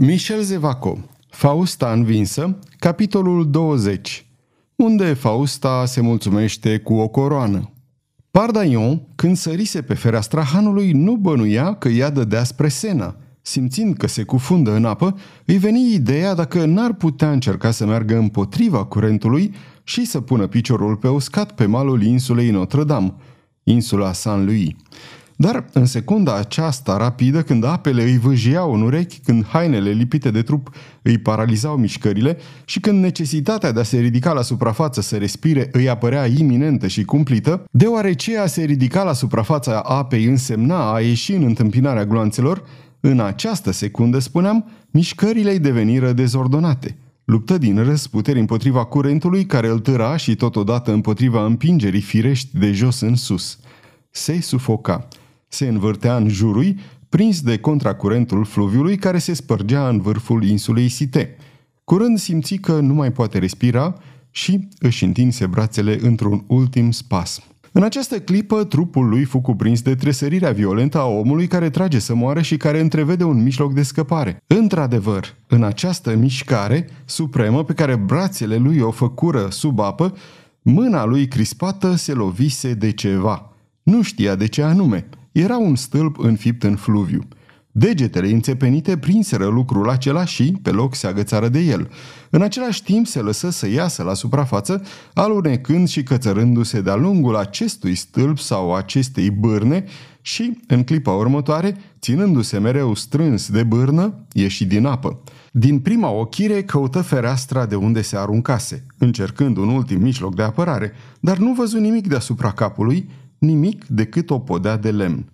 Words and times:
Michel 0.00 0.42
Zevaco 0.42 0.98
Fausta 1.28 1.92
învinsă, 1.92 2.58
capitolul 2.78 3.50
20 3.50 4.26
Unde 4.76 5.12
Fausta 5.12 5.84
se 5.86 6.00
mulțumește 6.00 6.78
cu 6.78 6.94
o 6.94 7.08
coroană 7.08 7.70
Pardaion, 8.30 9.02
când 9.14 9.36
sărise 9.36 9.82
pe 9.82 9.94
fereastra 9.94 10.42
hanului, 10.42 10.92
nu 10.92 11.16
bănuia 11.16 11.74
că 11.74 11.88
ea 11.88 12.10
dădea 12.10 12.44
spre 12.44 12.68
Sena. 12.68 13.16
Simțind 13.42 13.96
că 13.96 14.06
se 14.06 14.22
cufundă 14.22 14.74
în 14.74 14.84
apă, 14.84 15.18
îi 15.44 15.58
veni 15.58 15.92
ideea 15.92 16.34
dacă 16.34 16.64
n-ar 16.64 16.92
putea 16.92 17.32
încerca 17.32 17.70
să 17.70 17.86
meargă 17.86 18.16
împotriva 18.16 18.84
curentului 18.84 19.54
și 19.82 20.04
să 20.04 20.20
pună 20.20 20.46
piciorul 20.46 20.96
pe 20.96 21.08
uscat 21.08 21.52
pe 21.52 21.66
malul 21.66 22.02
insulei 22.02 22.50
Notre-Dame, 22.50 23.14
insula 23.62 24.12
Saint-Louis. 24.12 24.70
Dar 25.40 25.64
în 25.72 25.86
secunda 25.86 26.36
aceasta 26.36 26.96
rapidă, 26.96 27.42
când 27.42 27.64
apele 27.64 28.02
îi 28.02 28.18
vâjiau 28.18 28.74
în 28.74 28.82
urechi, 28.82 29.18
când 29.18 29.46
hainele 29.46 29.90
lipite 29.90 30.30
de 30.30 30.42
trup 30.42 30.74
îi 31.02 31.18
paralizau 31.18 31.76
mișcările 31.76 32.38
și 32.64 32.80
când 32.80 33.02
necesitatea 33.02 33.72
de 33.72 33.80
a 33.80 33.82
se 33.82 33.98
ridica 33.98 34.32
la 34.32 34.42
suprafață 34.42 35.00
să 35.00 35.16
respire 35.16 35.68
îi 35.72 35.88
apărea 35.88 36.26
iminentă 36.26 36.86
și 36.86 37.04
cumplită, 37.04 37.64
deoarece 37.70 38.38
a 38.38 38.46
se 38.46 38.62
ridica 38.62 39.02
la 39.02 39.12
suprafața 39.12 39.80
apei 39.80 40.24
însemna 40.24 40.92
a 40.92 41.00
ieși 41.00 41.32
în 41.32 41.42
întâmpinarea 41.42 42.04
gloanțelor, 42.04 42.64
în 43.00 43.20
această 43.20 43.70
secundă, 43.70 44.18
spuneam, 44.18 44.70
mișcările 44.90 45.50
îi 45.50 45.58
deveniră 45.58 46.12
dezordonate. 46.12 46.96
Luptă 47.24 47.58
din 47.58 47.84
răsputeri 47.84 48.38
împotriva 48.38 48.84
curentului 48.84 49.46
care 49.46 49.68
îl 49.68 49.78
târa 49.78 50.16
și 50.16 50.34
totodată 50.34 50.92
împotriva 50.92 51.44
împingerii 51.44 52.00
firești 52.00 52.58
de 52.58 52.72
jos 52.72 53.00
în 53.00 53.16
sus. 53.16 53.58
Se 54.10 54.40
sufoca 54.40 55.08
se 55.48 55.68
învârtea 55.68 56.16
în 56.16 56.28
jurul, 56.28 56.74
prins 57.08 57.40
de 57.40 57.58
contracurentul 57.58 58.44
fluviului 58.44 58.96
care 58.96 59.18
se 59.18 59.32
spărgea 59.32 59.88
în 59.88 60.00
vârful 60.00 60.44
insulei 60.44 60.88
Site. 60.88 61.36
Curând 61.84 62.18
simți 62.18 62.54
că 62.54 62.80
nu 62.80 62.94
mai 62.94 63.12
poate 63.12 63.38
respira 63.38 63.94
și 64.30 64.68
își 64.78 65.04
întinse 65.04 65.46
brațele 65.46 65.98
într-un 66.00 66.44
ultim 66.46 66.90
spasm. 66.90 67.42
În 67.72 67.82
această 67.82 68.20
clipă, 68.20 68.64
trupul 68.64 69.08
lui 69.08 69.24
fu 69.24 69.40
cuprins 69.40 69.82
de 69.82 69.94
tresărirea 69.94 70.50
violentă 70.50 70.98
a 70.98 71.04
omului 71.04 71.46
care 71.46 71.70
trage 71.70 71.98
să 71.98 72.14
moare 72.14 72.42
și 72.42 72.56
care 72.56 72.80
întrevede 72.80 73.24
un 73.24 73.42
mijloc 73.42 73.72
de 73.72 73.82
scăpare. 73.82 74.42
Într-adevăr, 74.46 75.34
în 75.46 75.64
această 75.64 76.16
mișcare 76.16 76.88
supremă 77.04 77.64
pe 77.64 77.72
care 77.72 77.96
brațele 77.96 78.56
lui 78.56 78.78
o 78.78 78.90
făcură 78.90 79.48
sub 79.50 79.80
apă, 79.80 80.16
mâna 80.62 81.04
lui 81.04 81.28
crispată 81.28 81.94
se 81.94 82.12
lovise 82.12 82.74
de 82.74 82.92
ceva. 82.92 83.52
Nu 83.82 84.02
știa 84.02 84.34
de 84.34 84.46
ce 84.46 84.62
anume. 84.62 85.08
Era 85.38 85.56
un 85.56 85.76
stâlp 85.76 86.18
înfipt 86.18 86.62
în 86.62 86.76
fluviu. 86.76 87.28
Degetele 87.70 88.28
înțepenite 88.28 88.96
prinseră 88.96 89.46
lucrul 89.46 89.88
acela 89.88 90.24
și, 90.24 90.58
pe 90.62 90.70
loc, 90.70 90.94
se 90.94 91.06
agățară 91.06 91.48
de 91.48 91.58
el. 91.58 91.90
În 92.30 92.42
același 92.42 92.82
timp 92.82 93.06
se 93.06 93.20
lăsă 93.20 93.50
să 93.50 93.68
iasă 93.68 94.02
la 94.02 94.14
suprafață, 94.14 94.82
alunecând 95.14 95.88
și 95.88 96.02
cățărându-se 96.02 96.80
de-a 96.80 96.94
lungul 96.94 97.36
acestui 97.36 97.94
stâlp 97.94 98.38
sau 98.38 98.74
acestei 98.74 99.30
bârne 99.30 99.84
și, 100.20 100.60
în 100.66 100.84
clipa 100.84 101.12
următoare, 101.12 101.76
ținându-se 102.00 102.58
mereu 102.58 102.94
strâns 102.94 103.50
de 103.50 103.62
bârnă, 103.62 104.26
ieși 104.32 104.64
din 104.64 104.86
apă. 104.86 105.20
Din 105.52 105.78
prima 105.78 106.10
ochire 106.10 106.62
căută 106.62 107.00
fereastra 107.02 107.66
de 107.66 107.74
unde 107.74 108.02
se 108.02 108.16
aruncase, 108.16 108.86
încercând 108.98 109.56
un 109.56 109.68
ultim 109.68 110.00
mijloc 110.00 110.34
de 110.34 110.42
apărare, 110.42 110.92
dar 111.20 111.36
nu 111.36 111.52
văzu 111.52 111.78
nimic 111.78 112.06
deasupra 112.08 112.52
capului, 112.52 113.08
nimic 113.38 113.86
decât 113.86 114.30
o 114.30 114.38
podea 114.38 114.76
de 114.76 114.90
lemn. 114.90 115.32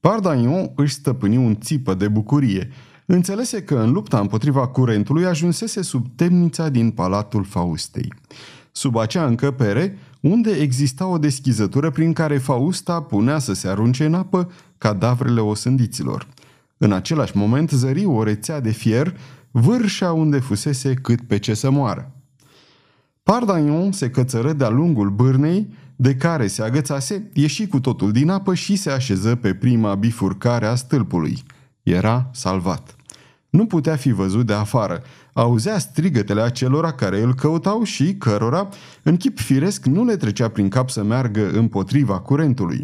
Pardagnon 0.00 0.72
își 0.74 0.94
stăpâni 0.94 1.36
un 1.36 1.56
țipă 1.60 1.94
de 1.94 2.08
bucurie. 2.08 2.68
Înțelese 3.06 3.62
că 3.62 3.78
în 3.78 3.92
lupta 3.92 4.20
împotriva 4.20 4.66
curentului 4.66 5.24
ajunsese 5.24 5.82
sub 5.82 6.06
temnița 6.16 6.68
din 6.68 6.90
Palatul 6.90 7.44
Faustei. 7.44 8.12
Sub 8.72 8.96
acea 8.96 9.26
încăpere, 9.26 9.98
unde 10.20 10.50
exista 10.50 11.06
o 11.06 11.18
deschizătură 11.18 11.90
prin 11.90 12.12
care 12.12 12.38
Fausta 12.38 13.02
punea 13.02 13.38
să 13.38 13.52
se 13.52 13.68
arunce 13.68 14.04
în 14.04 14.14
apă 14.14 14.50
cadavrele 14.78 15.40
osândiților. 15.40 16.28
În 16.76 16.92
același 16.92 17.36
moment 17.36 17.70
zări 17.70 18.04
o 18.04 18.22
rețea 18.22 18.60
de 18.60 18.70
fier, 18.70 19.16
vârșa 19.50 20.12
unde 20.12 20.38
fusese 20.38 20.94
cât 20.94 21.20
pe 21.20 21.38
ce 21.38 21.54
să 21.54 21.70
moară. 21.70 22.12
Pardagnon 23.22 23.92
se 23.92 24.10
cățără 24.10 24.52
de-a 24.52 24.68
lungul 24.68 25.10
bârnei, 25.10 25.68
de 26.02 26.14
care 26.14 26.46
se 26.46 26.62
agățase, 26.62 27.30
ieși 27.32 27.66
cu 27.66 27.80
totul 27.80 28.12
din 28.12 28.28
apă 28.28 28.54
și 28.54 28.76
se 28.76 28.90
așeză 28.90 29.34
pe 29.34 29.54
prima 29.54 29.94
bifurcare 29.94 30.66
a 30.66 30.74
stâlpului. 30.74 31.42
Era 31.82 32.30
salvat. 32.32 32.96
Nu 33.50 33.66
putea 33.66 33.96
fi 33.96 34.12
văzut 34.12 34.46
de 34.46 34.52
afară. 34.52 35.02
Auzea 35.32 35.78
strigătele 35.78 36.40
acelora 36.40 36.92
care 36.92 37.20
îl 37.20 37.34
căutau 37.34 37.82
și 37.82 38.14
cărora, 38.14 38.68
în 39.02 39.16
chip 39.16 39.38
firesc, 39.38 39.84
nu 39.84 40.04
le 40.04 40.16
trecea 40.16 40.48
prin 40.48 40.68
cap 40.68 40.90
să 40.90 41.02
meargă 41.02 41.50
împotriva 41.50 42.20
curentului. 42.20 42.80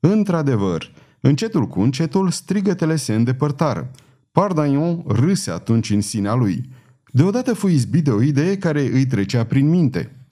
Într-adevăr, 0.00 0.92
încetul 1.20 1.66
cu 1.66 1.80
încetul, 1.80 2.30
strigătele 2.30 2.96
se 2.96 3.14
îndepărtară. 3.14 3.90
Pardaion 4.32 5.04
râse 5.06 5.50
atunci 5.50 5.90
în 5.90 6.00
sinea 6.00 6.34
lui. 6.34 6.68
Deodată 7.12 7.54
fu 7.54 7.68
izbit 7.68 8.04
de 8.04 8.10
o 8.10 8.22
idee 8.22 8.58
care 8.58 8.80
îi 8.92 9.06
trecea 9.06 9.44
prin 9.44 9.68
minte– 9.68 10.10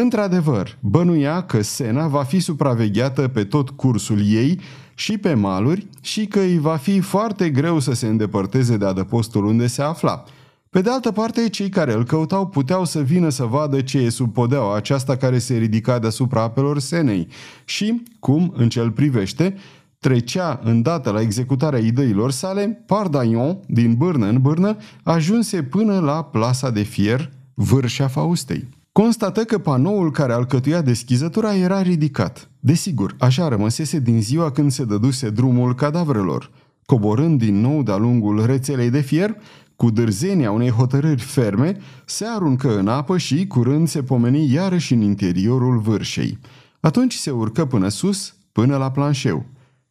Într-adevăr, 0.00 0.78
bănuia 0.80 1.42
că 1.42 1.62
Sena 1.62 2.06
va 2.06 2.22
fi 2.22 2.40
supravegheată 2.40 3.28
pe 3.28 3.44
tot 3.44 3.70
cursul 3.70 4.18
ei 4.26 4.60
și 4.94 5.18
pe 5.18 5.34
maluri 5.34 5.86
și 6.00 6.26
că 6.26 6.40
îi 6.40 6.58
va 6.58 6.76
fi 6.76 7.00
foarte 7.00 7.50
greu 7.50 7.78
să 7.78 7.92
se 7.92 8.06
îndepărteze 8.06 8.76
de 8.76 8.84
adăpostul 8.84 9.44
unde 9.44 9.66
se 9.66 9.82
afla. 9.82 10.24
Pe 10.70 10.80
de 10.80 10.90
altă 10.90 11.12
parte, 11.12 11.48
cei 11.48 11.68
care 11.68 11.92
îl 11.92 12.04
căutau 12.04 12.46
puteau 12.46 12.84
să 12.84 13.00
vină 13.00 13.28
să 13.28 13.44
vadă 13.44 13.80
ce 13.80 13.98
e 13.98 14.08
sub 14.08 14.32
podeaua 14.32 14.76
aceasta 14.76 15.16
care 15.16 15.38
se 15.38 15.56
ridica 15.56 15.98
deasupra 15.98 16.42
apelor 16.42 16.78
Senei 16.78 17.28
și, 17.64 18.02
cum, 18.20 18.52
în 18.56 18.68
cel 18.68 18.90
privește, 18.90 19.56
trecea 19.98 20.60
îndată 20.62 21.10
la 21.10 21.20
executarea 21.20 21.78
ideilor 21.78 22.30
sale, 22.30 22.84
Pardaion, 22.86 23.58
din 23.66 23.94
bârnă 23.94 24.26
în 24.26 24.40
bârnă, 24.40 24.76
ajunse 25.02 25.62
până 25.62 26.00
la 26.00 26.24
plasa 26.24 26.70
de 26.70 26.82
fier, 26.82 27.30
vârșa 27.54 28.08
Faustei. 28.08 28.82
Constată 29.00 29.44
că 29.44 29.58
panoul 29.58 30.10
care 30.10 30.32
alcătuia 30.32 30.82
deschizătura 30.82 31.54
era 31.54 31.82
ridicat. 31.82 32.50
Desigur, 32.60 33.16
așa 33.18 33.48
rămăsese 33.48 33.98
din 33.98 34.22
ziua 34.22 34.50
când 34.50 34.70
se 34.70 34.84
dăduse 34.84 35.30
drumul 35.30 35.74
cadavrelor. 35.74 36.50
Coborând 36.86 37.38
din 37.38 37.60
nou 37.60 37.82
de-a 37.82 37.96
lungul 37.96 38.46
rețelei 38.46 38.90
de 38.90 39.00
fier, 39.00 39.36
cu 39.76 39.90
dârzenia 39.90 40.50
unei 40.50 40.70
hotărâri 40.70 41.20
ferme, 41.20 41.76
se 42.04 42.24
aruncă 42.26 42.78
în 42.78 42.88
apă 42.88 43.18
și 43.18 43.46
curând 43.46 43.88
se 43.88 44.02
pomeni 44.02 44.52
iarăși 44.52 44.92
în 44.92 45.00
interiorul 45.00 45.78
vârșei. 45.78 46.38
Atunci 46.80 47.14
se 47.14 47.30
urcă 47.30 47.64
până 47.64 47.88
sus, 47.88 48.34
până 48.52 48.76
la 48.76 48.90
planșeu. 48.90 49.44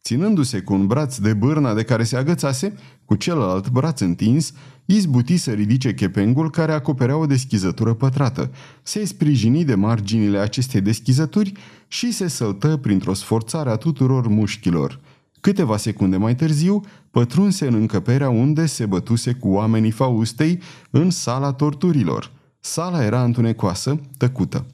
Ținându-se 0.04 0.60
cu 0.60 0.72
un 0.72 0.86
braț 0.86 1.16
de 1.16 1.32
bârna 1.32 1.74
de 1.74 1.82
care 1.82 2.04
se 2.04 2.16
agățase, 2.16 2.74
cu 3.04 3.14
celălalt 3.14 3.70
braț 3.70 4.00
întins, 4.00 4.52
izbuti 4.84 5.36
să 5.36 5.50
ridice 5.50 5.94
chepengul 5.94 6.50
care 6.50 6.72
acoperea 6.72 7.16
o 7.16 7.26
deschizătură 7.26 7.94
pătrată, 7.94 8.50
se 8.82 9.04
sprijini 9.04 9.64
de 9.64 9.74
marginile 9.74 10.38
acestei 10.38 10.80
deschizături 10.80 11.52
și 11.88 12.12
se 12.12 12.28
săltă 12.28 12.76
printr-o 12.76 13.14
sforțare 13.14 13.70
a 13.70 13.76
tuturor 13.76 14.28
mușchilor. 14.28 15.00
Câteva 15.40 15.76
secunde 15.76 16.16
mai 16.16 16.34
târziu, 16.34 16.80
pătrunse 17.10 17.66
în 17.66 17.74
încăperea 17.74 18.28
unde 18.28 18.66
se 18.66 18.86
bătuse 18.86 19.32
cu 19.32 19.48
oamenii 19.48 19.90
Faustei 19.90 20.60
în 20.90 21.10
sala 21.10 21.52
torturilor. 21.52 22.32
Sala 22.60 23.04
era 23.04 23.24
întunecoasă, 23.24 24.00
tăcută. 24.16 24.66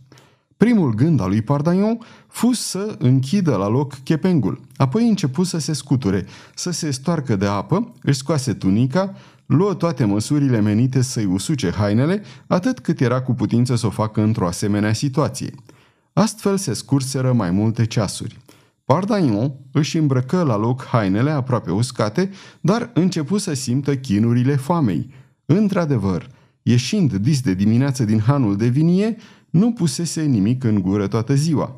Primul 0.60 0.94
gând 0.94 1.20
al 1.20 1.28
lui 1.28 1.42
Pardaion 1.42 1.98
fu 2.26 2.52
să 2.52 2.96
închidă 2.98 3.56
la 3.56 3.68
loc 3.68 3.94
chepengul. 4.04 4.60
Apoi 4.76 5.08
început 5.08 5.46
să 5.46 5.58
se 5.58 5.72
scuture, 5.72 6.26
să 6.54 6.70
se 6.70 6.90
stoarcă 6.90 7.36
de 7.36 7.46
apă, 7.46 7.92
își 8.02 8.18
scoase 8.18 8.52
tunica, 8.52 9.14
luă 9.46 9.74
toate 9.74 10.04
măsurile 10.04 10.60
menite 10.60 11.02
să-i 11.02 11.24
usuce 11.24 11.70
hainele, 11.70 12.22
atât 12.46 12.78
cât 12.78 13.00
era 13.00 13.22
cu 13.22 13.32
putință 13.32 13.76
să 13.76 13.86
o 13.86 13.90
facă 13.90 14.22
într-o 14.22 14.46
asemenea 14.46 14.92
situație. 14.92 15.54
Astfel 16.12 16.56
se 16.56 16.72
scurseră 16.72 17.32
mai 17.32 17.50
multe 17.50 17.86
ceasuri. 17.86 18.38
Pardaion 18.84 19.52
își 19.72 19.98
îmbrăcă 19.98 20.42
la 20.42 20.56
loc 20.56 20.84
hainele 20.84 21.30
aproape 21.30 21.70
uscate, 21.70 22.30
dar 22.60 22.90
începu 22.94 23.38
să 23.38 23.52
simtă 23.52 23.96
chinurile 23.96 24.56
foamei. 24.56 25.10
Într-adevăr, 25.46 26.30
ieșind 26.62 27.14
dis 27.14 27.40
de 27.40 27.54
dimineață 27.54 28.04
din 28.04 28.20
hanul 28.20 28.56
de 28.56 28.68
vinie, 28.68 29.16
nu 29.50 29.72
pusese 29.72 30.22
nimic 30.22 30.64
în 30.64 30.80
gură 30.80 31.06
toată 31.06 31.34
ziua. 31.34 31.76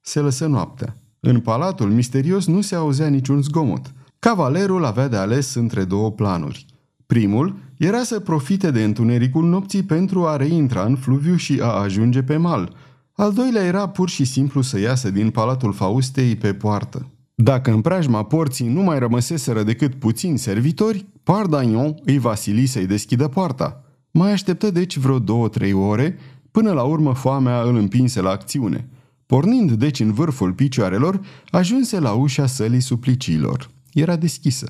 Se 0.00 0.20
lăsă 0.20 0.46
noaptea. 0.46 0.96
În 1.20 1.40
palatul 1.40 1.90
misterios 1.90 2.46
nu 2.46 2.60
se 2.60 2.74
auzea 2.74 3.08
niciun 3.08 3.42
zgomot. 3.42 3.92
Cavalerul 4.18 4.84
avea 4.84 5.08
de 5.08 5.16
ales 5.16 5.54
între 5.54 5.84
două 5.84 6.10
planuri. 6.10 6.66
Primul 7.06 7.56
era 7.76 8.02
să 8.02 8.20
profite 8.20 8.70
de 8.70 8.84
întunericul 8.84 9.44
nopții 9.44 9.82
pentru 9.82 10.26
a 10.26 10.36
reintra 10.36 10.84
în 10.84 10.96
fluviu 10.96 11.36
și 11.36 11.58
a 11.62 11.70
ajunge 11.70 12.22
pe 12.22 12.36
mal. 12.36 12.76
Al 13.12 13.32
doilea 13.32 13.64
era 13.64 13.88
pur 13.88 14.08
și 14.08 14.24
simplu 14.24 14.60
să 14.60 14.78
iasă 14.78 15.10
din 15.10 15.30
palatul 15.30 15.72
Faustei 15.72 16.36
pe 16.36 16.54
poartă. 16.54 17.08
Dacă 17.34 17.70
în 17.70 17.80
preajma 17.80 18.24
porții 18.24 18.68
nu 18.68 18.82
mai 18.82 18.98
rămăseseră 18.98 19.62
decât 19.62 19.94
puțini 19.94 20.38
servitori, 20.38 21.06
Pardagnon 21.22 21.94
îi 22.04 22.18
vasili 22.18 22.66
să-i 22.66 22.86
deschidă 22.86 23.28
poarta. 23.28 23.84
Mai 24.10 24.32
așteptă 24.32 24.70
deci 24.70 24.96
vreo 24.96 25.18
două-trei 25.18 25.72
ore, 25.72 26.18
până 26.54 26.72
la 26.72 26.82
urmă 26.82 27.14
foamea 27.14 27.60
îl 27.60 27.76
împinse 27.76 28.20
la 28.20 28.30
acțiune. 28.30 28.88
Pornind 29.26 29.72
deci 29.72 30.00
în 30.00 30.12
vârful 30.12 30.52
picioarelor, 30.52 31.20
ajunse 31.50 32.00
la 32.00 32.12
ușa 32.12 32.46
sălii 32.46 32.80
suplicilor. 32.80 33.70
Era 33.92 34.16
deschisă. 34.16 34.68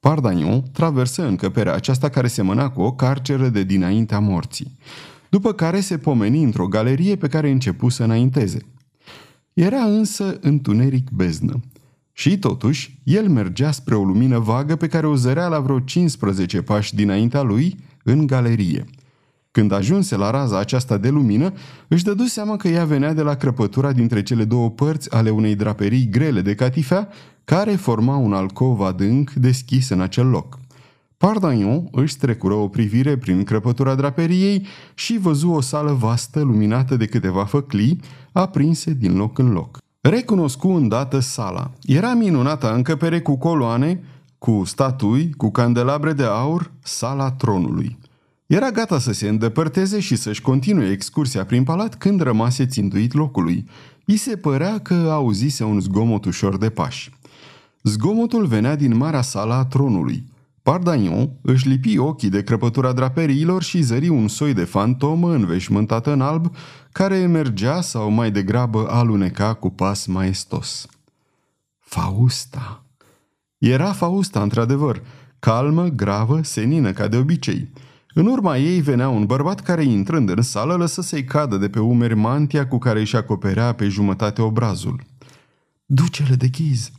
Pardagnon 0.00 0.62
traversă 0.72 1.26
încăperea 1.26 1.74
aceasta 1.74 2.08
care 2.08 2.26
semăna 2.26 2.70
cu 2.70 2.80
o 2.80 2.92
carceră 2.92 3.48
de 3.48 3.62
dinaintea 3.62 4.18
morții. 4.18 4.76
După 5.28 5.52
care 5.52 5.80
se 5.80 5.98
pomeni 5.98 6.42
într-o 6.42 6.66
galerie 6.66 7.16
pe 7.16 7.28
care 7.28 7.50
începu 7.50 7.88
să 7.88 8.02
înainteze. 8.02 8.66
Era 9.52 9.82
însă 9.82 10.38
întuneric 10.40 11.10
beznă. 11.10 11.60
Și 12.12 12.38
totuși, 12.38 13.00
el 13.04 13.28
mergea 13.28 13.70
spre 13.70 13.94
o 13.94 14.04
lumină 14.04 14.38
vagă 14.38 14.76
pe 14.76 14.86
care 14.86 15.06
o 15.06 15.16
zărea 15.16 15.48
la 15.48 15.60
vreo 15.60 15.80
15 15.80 16.62
pași 16.62 16.94
dinaintea 16.94 17.42
lui, 17.42 17.76
în 18.02 18.26
galerie. 18.26 18.84
Când 19.50 19.72
ajunse 19.72 20.16
la 20.16 20.30
raza 20.30 20.58
aceasta 20.58 20.96
de 20.96 21.08
lumină, 21.08 21.52
își 21.88 22.04
dădu 22.04 22.22
seama 22.22 22.56
că 22.56 22.68
ea 22.68 22.84
venea 22.84 23.12
de 23.12 23.22
la 23.22 23.34
crăpătura 23.34 23.92
dintre 23.92 24.22
cele 24.22 24.44
două 24.44 24.70
părți 24.70 25.12
ale 25.12 25.30
unei 25.30 25.54
draperii 25.54 26.08
grele 26.08 26.40
de 26.40 26.54
catifea, 26.54 27.08
care 27.44 27.74
forma 27.74 28.16
un 28.16 28.32
alcov 28.32 28.80
adânc 28.80 29.32
deschis 29.32 29.88
în 29.88 30.00
acel 30.00 30.26
loc. 30.26 30.58
Pardagnon 31.16 31.88
își 31.92 32.12
strecură 32.12 32.54
o 32.54 32.68
privire 32.68 33.16
prin 33.16 33.44
crăpătura 33.44 33.94
draperiei 33.94 34.66
și 34.94 35.18
văzu 35.18 35.50
o 35.50 35.60
sală 35.60 35.92
vastă 35.92 36.40
luminată 36.40 36.96
de 36.96 37.06
câteva 37.06 37.44
făclii, 37.44 38.00
aprinse 38.32 38.92
din 38.92 39.16
loc 39.16 39.38
în 39.38 39.52
loc. 39.52 39.78
Recunoscu 40.00 40.68
îndată 40.68 41.18
sala. 41.18 41.70
Era 41.82 42.14
minunată 42.14 42.72
încăpere 42.74 43.20
cu 43.20 43.36
coloane, 43.36 44.02
cu 44.38 44.62
statui, 44.64 45.32
cu 45.36 45.50
candelabre 45.50 46.12
de 46.12 46.24
aur, 46.24 46.72
sala 46.82 47.30
tronului. 47.30 47.98
Era 48.48 48.70
gata 48.70 48.98
să 48.98 49.12
se 49.12 49.28
îndepărteze 49.28 50.00
și 50.00 50.16
să-și 50.16 50.40
continue 50.40 50.90
excursia 50.90 51.44
prin 51.44 51.64
palat 51.64 51.94
când 51.94 52.20
rămase 52.20 52.66
țintuit 52.66 53.12
locului. 53.12 53.68
I 54.04 54.16
se 54.16 54.36
părea 54.36 54.78
că 54.78 54.94
auzise 54.94 55.64
un 55.64 55.80
zgomot 55.80 56.24
ușor 56.24 56.58
de 56.58 56.70
pași. 56.70 57.12
Zgomotul 57.82 58.46
venea 58.46 58.76
din 58.76 58.96
marea 58.96 59.22
sala 59.22 59.56
a 59.56 59.64
tronului. 59.64 60.24
Pardagnon 60.62 61.30
își 61.42 61.68
lipi 61.68 61.98
ochii 61.98 62.28
de 62.28 62.42
crăpătura 62.42 62.92
draperiilor 62.92 63.62
și 63.62 63.82
zări 63.82 64.08
un 64.08 64.28
soi 64.28 64.54
de 64.54 64.64
fantomă 64.64 65.34
înveșmântată 65.34 66.12
în 66.12 66.20
alb 66.20 66.56
care 66.92 67.16
emergea 67.16 67.80
sau 67.80 68.10
mai 68.10 68.30
degrabă 68.30 68.86
aluneca 68.90 69.54
cu 69.54 69.70
pas 69.70 70.06
maestos. 70.06 70.86
Fausta! 71.78 72.84
Era 73.58 73.92
Fausta, 73.92 74.42
într-adevăr, 74.42 75.02
calmă, 75.38 75.86
gravă, 75.86 76.40
senină 76.42 76.92
ca 76.92 77.08
de 77.08 77.16
obicei. 77.16 77.70
În 78.18 78.26
urma 78.26 78.56
ei 78.56 78.80
venea 78.80 79.08
un 79.08 79.26
bărbat 79.26 79.60
care, 79.60 79.84
intrând 79.84 80.28
în 80.28 80.42
sală, 80.42 80.74
lăsă 80.74 81.02
să-i 81.02 81.24
cadă 81.24 81.56
de 81.56 81.68
pe 81.68 81.78
umeri 81.78 82.14
mantia 82.14 82.68
cu 82.68 82.78
care 82.78 83.00
își 83.00 83.16
acoperea 83.16 83.72
pe 83.72 83.88
jumătate 83.88 84.42
obrazul. 84.42 85.02
Duce-le 85.86 86.34
de 86.34 86.48
ghiz! 86.48 86.90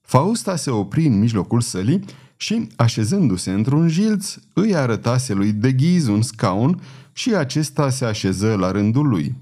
Fausta 0.00 0.56
se 0.56 0.70
opri 0.70 1.06
în 1.06 1.18
mijlocul 1.18 1.60
sălii 1.60 2.04
și, 2.36 2.68
așezându-se 2.76 3.50
într-un 3.50 3.88
jilț, 3.88 4.36
îi 4.52 4.74
arătase 4.74 5.34
lui 5.34 5.52
de 5.52 5.72
ghiz 5.72 6.06
un 6.06 6.22
scaun 6.22 6.80
și 7.12 7.34
acesta 7.34 7.90
se 7.90 8.04
așeză 8.04 8.54
la 8.54 8.70
rândul 8.70 9.08
lui. 9.08 9.34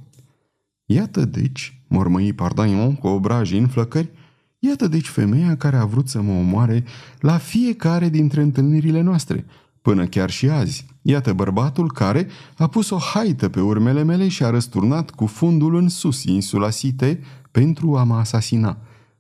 Iată 0.85 1.25
deci, 1.25 1.81
mormăi 1.89 2.33
Pardaion 2.33 2.95
cu 2.95 3.07
obrajii 3.07 3.59
în 3.59 3.69
flăcări, 3.69 4.11
iată 4.59 4.89
deci 4.89 5.09
femeia 5.09 5.57
care 5.57 5.77
a 5.77 5.85
vrut 5.85 6.09
să 6.09 6.21
mă 6.21 6.33
omoare 6.33 6.85
la 7.21 7.39
fiecare 7.39 8.09
dintre 8.09 8.43
întâlnirile 8.43 9.01
noastre, 9.01 9.45
până 9.83 10.07
chiar 10.07 10.31
și 10.31 10.49
azi. 10.49 10.95
Iată 11.09 11.33
bărbatul 11.33 11.93
care 11.93 12.29
a 12.57 12.67
pus 12.67 12.91
o 12.91 12.97
haită 12.97 13.49
pe 13.49 13.61
urmele 13.61 14.03
mele 14.03 14.29
și 14.29 14.45
a 14.45 14.51
răsturnat 14.51 15.11
cu 15.11 15.27
fundul 15.27 15.77
în 15.77 15.89
sus 15.89 16.25
insula 16.25 16.71
Site 16.71 17.21
pentru 17.51 17.97
a 17.97 18.05
mă 18.05 18.15
asasina. 18.15 18.79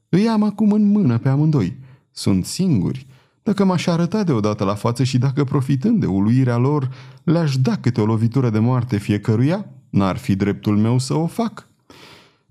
Îi 0.08 0.28
am 0.28 0.42
acum 0.42 0.70
în 0.72 0.90
mână 0.90 1.18
pe 1.18 1.28
amândoi. 1.28 1.76
Sunt 2.10 2.44
singuri. 2.44 3.06
Dacă 3.42 3.64
m-aș 3.64 3.86
arăta 3.86 4.22
deodată 4.22 4.64
la 4.64 4.74
față 4.74 5.04
și 5.04 5.18
dacă, 5.18 5.44
profitând 5.44 6.00
de 6.00 6.06
uluirea 6.06 6.56
lor, 6.56 6.90
le-aș 7.22 7.56
da 7.56 7.76
câte 7.76 8.00
o 8.00 8.04
lovitură 8.04 8.50
de 8.50 8.58
moarte 8.58 8.98
fiecăruia, 8.98 9.66
n-ar 9.90 10.16
fi 10.16 10.36
dreptul 10.36 10.76
meu 10.76 10.98
să 10.98 11.14
o 11.14 11.26
fac. 11.26 11.68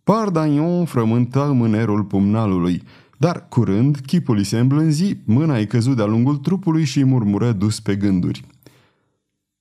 Pardagnon 0.04 0.86
frământa 0.86 1.46
mânerul 1.46 2.04
pumnalului, 2.04 2.84
dar 3.18 3.48
curând 3.50 3.98
chipul 4.06 4.38
îi 4.38 4.44
se 4.44 4.60
îmblânzi, 4.60 5.18
mâna 5.26 5.56
îi 5.56 5.68
căzut 5.68 5.96
de-a 5.96 6.06
lungul 6.06 6.38
trupului 6.38 6.84
și 6.84 7.04
murmură 7.04 7.52
dus 7.52 7.80
pe 7.80 7.96
gânduri. 7.96 8.55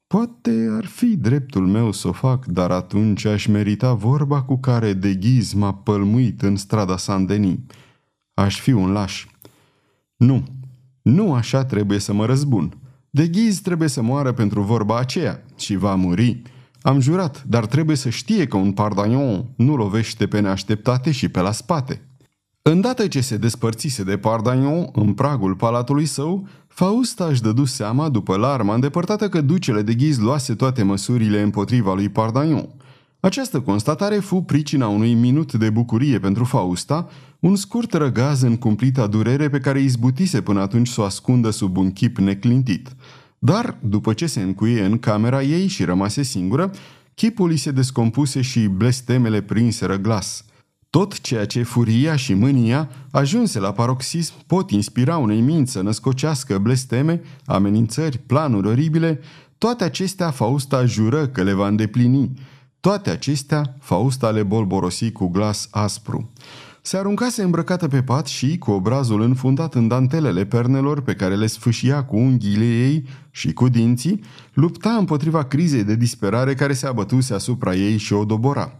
Poate 0.07 0.69
ar 0.77 0.85
fi 0.85 1.17
dreptul 1.17 1.67
meu 1.67 1.93
să 1.93 2.09
o 2.09 2.13
fac, 2.13 2.47
dar 2.47 2.71
atunci 2.71 3.25
aș 3.25 3.47
merita 3.47 3.95
vorba 3.95 4.43
cu 4.43 4.59
care 4.59 4.93
de 4.93 5.15
ghiz 5.15 5.53
m-a 5.53 5.75
pălmuit 5.75 6.43
în 6.43 6.57
strada 6.57 6.97
Saint-Denis. 6.97 7.59
Aș 8.35 8.61
fi 8.61 8.73
un 8.73 8.93
laș. 8.93 9.27
Nu, 10.17 10.45
nu 11.03 11.35
așa 11.35 11.65
trebuie 11.65 11.99
să 11.99 12.13
mă 12.13 12.27
răzbun. 12.27 12.79
De 13.11 13.29
ghiz 13.29 13.61
trebuie 13.61 13.89
să 13.89 14.03
moară 14.03 14.33
pentru 14.33 14.63
vorba 14.63 14.99
aceea 14.99 15.45
și 15.57 15.77
va 15.77 15.95
muri. 15.95 16.43
Am 16.83 17.01
jurat, 17.01 17.45
dar 17.47 17.67
trebuie 17.67 17.97
să 17.97 18.09
știe 18.09 18.47
că 18.47 18.57
un 18.57 18.73
pardagnon 18.73 19.45
nu 19.57 19.77
lovește 19.77 20.27
pe 20.27 20.41
neașteptate 20.41 21.11
și 21.11 21.29
pe 21.29 21.41
la 21.41 21.53
spate. 21.53 22.09
Îndată 22.71 23.07
ce 23.07 23.21
se 23.21 23.37
despărțise 23.37 24.03
de 24.03 24.17
Pardagnon 24.17 24.89
în 24.93 25.13
pragul 25.13 25.55
palatului 25.55 26.07
său, 26.07 26.49
Fausta 26.67 27.25
își 27.25 27.43
dădu 27.43 27.65
seama, 27.65 28.09
după 28.09 28.37
larma 28.37 28.75
îndepărtată, 28.75 29.29
că 29.29 29.41
ducele 29.41 29.83
de 29.83 29.95
ghiz 29.95 30.19
luase 30.19 30.55
toate 30.55 30.83
măsurile 30.83 31.41
împotriva 31.41 31.95
lui 31.95 32.09
Pardagnon. 32.09 32.69
Această 33.21 33.61
constatare 33.61 34.19
fu 34.19 34.43
pricina 34.43 34.89
unui 34.89 35.15
minut 35.15 35.53
de 35.53 35.71
bucurie 35.71 36.19
pentru 36.19 36.45
Fausta, 36.45 37.09
un 37.41 37.57
scurt 37.57 37.93
răgaz 37.93 38.43
în 38.43 38.57
cumplita 38.57 39.07
durere 39.07 39.49
pe 39.49 39.59
care 39.59 39.81
izbutise 39.81 40.41
până 40.41 40.61
atunci 40.61 40.89
să 40.89 41.01
o 41.01 41.05
ascundă 41.05 41.51
sub 41.51 41.77
un 41.77 41.93
chip 41.93 42.19
neclintit. 42.19 42.89
Dar, 43.39 43.79
după 43.83 44.13
ce 44.13 44.27
se 44.27 44.41
încuie 44.41 44.85
în 44.85 44.99
camera 44.99 45.43
ei 45.43 45.67
și 45.67 45.85
rămase 45.85 46.23
singură, 46.23 46.71
chipul 47.15 47.51
îi 47.51 47.57
se 47.57 47.71
descompuse 47.71 48.41
și 48.41 48.61
blestemele 48.61 49.41
prinseră 49.41 49.97
glas– 49.97 50.45
tot 50.95 51.21
ceea 51.21 51.45
ce 51.45 51.63
furia 51.63 52.17
și 52.17 52.35
mânia 52.35 52.89
ajunse 53.11 53.59
la 53.59 53.73
paroxism 53.73 54.33
pot 54.47 54.71
inspira 54.71 55.17
unei 55.17 55.41
minți 55.41 55.73
să 55.73 55.83
născocească 55.83 56.59
blesteme, 56.59 57.23
amenințări, 57.45 58.19
planuri 58.19 58.69
oribile, 58.69 59.21
toate 59.59 59.85
acestea 59.85 60.31
Fausta 60.31 60.85
jură 60.85 61.27
că 61.27 61.43
le 61.43 61.53
va 61.53 61.67
îndeplini. 61.67 62.33
Toate 62.81 63.11
acestea 63.11 63.77
Fausta 63.81 64.31
le 64.31 64.43
bolborosi 64.43 65.13
cu 65.13 65.29
glas 65.29 65.69
aspru. 65.71 66.33
Se 66.83 66.97
aruncase 66.97 67.43
îmbrăcată 67.43 67.89
pe 67.89 68.03
pat 68.03 68.27
și, 68.27 68.59
cu 68.59 68.71
obrazul 68.71 69.21
înfundat 69.21 69.75
în 69.75 69.89
dantelele 69.89 70.45
pernelor 70.45 71.01
pe 71.01 71.15
care 71.15 71.37
le 71.37 71.47
sfâșia 71.47 72.05
cu 72.05 72.17
unghiile 72.17 72.65
ei 72.65 73.05
și 73.31 73.53
cu 73.53 73.69
dinții, 73.69 74.21
lupta 74.53 74.91
împotriva 74.91 75.43
crizei 75.45 75.85
de 75.85 75.97
disperare 75.97 76.55
care 76.55 76.73
se 76.73 76.87
abătuse 76.87 77.35
asupra 77.35 77.75
ei 77.75 77.97
și 77.97 78.13
o 78.13 78.25
dobora. 78.25 78.79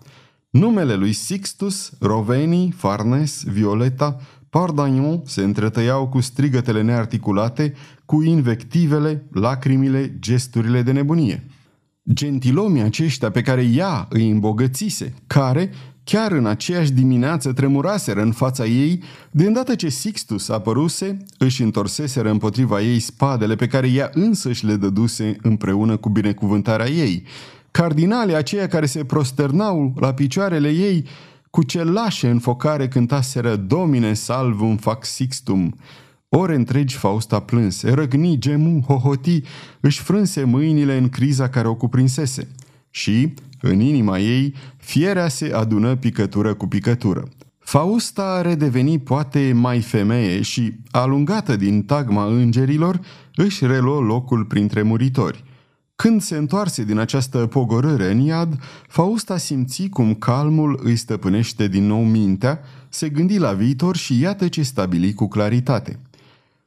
Numele 0.55 0.95
lui 0.95 1.13
Sixtus, 1.13 1.93
Roveni, 2.01 2.75
Farnes, 2.77 3.43
Violeta, 3.45 4.21
Pardagnon 4.51 5.23
se 5.25 5.43
întretăiau 5.43 6.09
cu 6.09 6.21
strigătele 6.21 6.83
nearticulate, 6.83 7.75
cu 8.05 8.23
invectivele, 8.23 9.29
lacrimile, 9.33 10.17
gesturile 10.19 10.83
de 10.83 10.93
nebunie. 10.93 11.47
Gentilomii 12.13 12.83
aceștia 12.83 13.31
pe 13.31 13.43
care 13.43 13.63
ea 13.63 14.07
îi 14.11 14.31
îmbogățise, 14.31 15.15
care, 15.27 15.71
chiar 16.05 16.33
în 16.33 16.47
aceeași 16.47 16.93
dimineață 16.93 17.53
tremuraseră 17.53 18.23
în 18.23 18.33
fața 18.33 18.67
ei, 18.67 19.03
de 19.31 19.47
îndată 19.47 19.75
ce 19.75 19.89
Sixtus 19.89 20.49
apăruse, 20.49 21.17
își 21.39 21.63
întorseseră 21.63 22.31
împotriva 22.31 22.83
ei 22.83 22.99
spadele 22.99 23.55
pe 23.55 23.67
care 23.67 23.89
ea 23.89 24.11
însăși 24.13 24.67
le 24.67 24.77
dăduse 24.77 25.37
împreună 25.43 25.97
cu 25.97 26.09
binecuvântarea 26.09 26.89
ei, 26.89 27.27
Cardinalii 27.77 28.35
aceia 28.35 28.67
care 28.67 28.87
se 28.87 29.05
prosternau 29.05 29.95
la 30.01 30.15
picioarele 30.15 30.69
ei 30.69 31.07
cu 31.51 31.63
ce 31.63 31.83
lașe 31.83 32.29
înfocare 32.29 32.89
cântaseră 32.89 33.57
Domine 33.57 34.13
salvum 34.13 34.77
fac 34.77 35.05
sixtum. 35.05 35.77
Ore 36.29 36.55
întregi 36.55 36.97
Fausta 36.97 37.41
plânse, 37.41 37.91
răgni, 37.91 38.39
gemu, 38.39 38.85
hohoti, 38.87 39.41
își 39.81 40.01
frânse 40.01 40.45
mâinile 40.45 40.97
în 40.97 41.09
criza 41.09 41.49
care 41.49 41.69
o 41.69 41.75
cuprinsese. 41.75 42.49
Și, 42.91 43.35
în 43.61 43.81
inima 43.81 44.19
ei, 44.19 44.55
fierea 44.77 45.29
se 45.29 45.53
adună 45.55 45.97
picătură 45.97 46.55
cu 46.55 46.67
picătură. 46.67 47.29
Fausta 47.59 48.41
redeveni 48.41 48.99
poate 48.99 49.53
mai 49.55 49.81
femeie 49.81 50.43
și, 50.43 50.73
alungată 50.91 51.57
din 51.57 51.83
tagma 51.83 52.25
îngerilor, 52.25 53.01
își 53.35 53.67
reluă 53.67 54.01
locul 54.01 54.45
printre 54.45 54.83
muritori– 54.83 55.45
Când 55.97 56.23
se 56.23 56.37
întoarse 56.37 56.85
din 56.85 56.99
această 56.99 57.47
pogorâre 57.47 58.11
în 58.11 58.21
iad, 58.21 58.59
Fausta 58.89 59.37
simți 59.37 59.89
cum 59.89 60.15
calmul 60.15 60.81
îi 60.83 60.97
stăpânește 60.97 61.69
din 61.69 61.87
nou 61.87 62.05
mintea, 62.05 62.61
se 62.89 63.09
gândi 63.09 63.39
la 63.39 63.53
viitor 63.53 63.97
și 63.97 64.21
iată 64.21 64.49
ce 64.49 64.63
stabili 64.63 65.15
cu 65.15 65.29
claritate. 65.29 65.99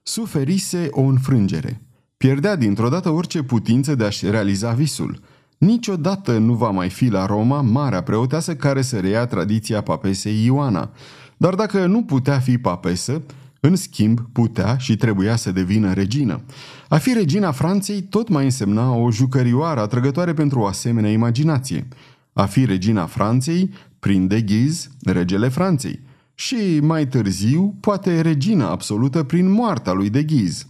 Suferise 0.03 0.87
o 0.91 1.01
înfrângere. 1.01 1.81
Pierdea 2.17 2.55
dintr-o 2.55 2.89
dată 2.89 3.09
orice 3.09 3.43
putință 3.43 3.95
de 3.95 4.03
a-și 4.03 4.29
realiza 4.29 4.71
visul. 4.71 5.21
Niciodată 5.57 6.37
nu 6.37 6.53
va 6.53 6.69
mai 6.69 6.89
fi 6.89 7.07
la 7.07 7.25
Roma 7.25 7.61
marea 7.61 8.03
preoteasă 8.03 8.55
care 8.55 8.81
să 8.81 8.99
reia 8.99 9.25
tradiția 9.25 9.81
papesei 9.81 10.45
Ioana. 10.45 10.91
Dar 11.37 11.55
dacă 11.55 11.85
nu 11.85 12.03
putea 12.03 12.39
fi 12.39 12.57
papesă, 12.57 13.21
în 13.67 13.75
schimb, 13.75 14.19
putea 14.31 14.77
și 14.77 14.95
trebuia 14.95 15.35
să 15.35 15.51
devină 15.51 15.93
regină. 15.93 16.41
A 16.89 16.97
fi 16.97 17.13
regina 17.13 17.51
Franței 17.51 18.01
tot 18.01 18.29
mai 18.29 18.43
însemna 18.43 18.95
o 18.95 19.11
jucărioară 19.11 19.79
atrăgătoare 19.79 20.33
pentru 20.33 20.59
o 20.59 20.65
asemenea 20.65 21.11
imaginație. 21.11 21.87
A 22.33 22.45
fi 22.45 22.65
regina 22.65 23.05
Franței, 23.05 23.69
prin 23.99 24.27
de 24.27 24.41
ghiz, 24.41 24.89
regele 25.01 25.47
Franței. 25.47 25.99
Și 26.35 26.79
mai 26.81 27.07
târziu, 27.07 27.75
poate 27.79 28.21
regina 28.21 28.69
absolută 28.69 29.23
prin 29.23 29.51
moartea 29.51 29.93
lui 29.93 30.09
de 30.09 30.23
ghiz. 30.23 30.67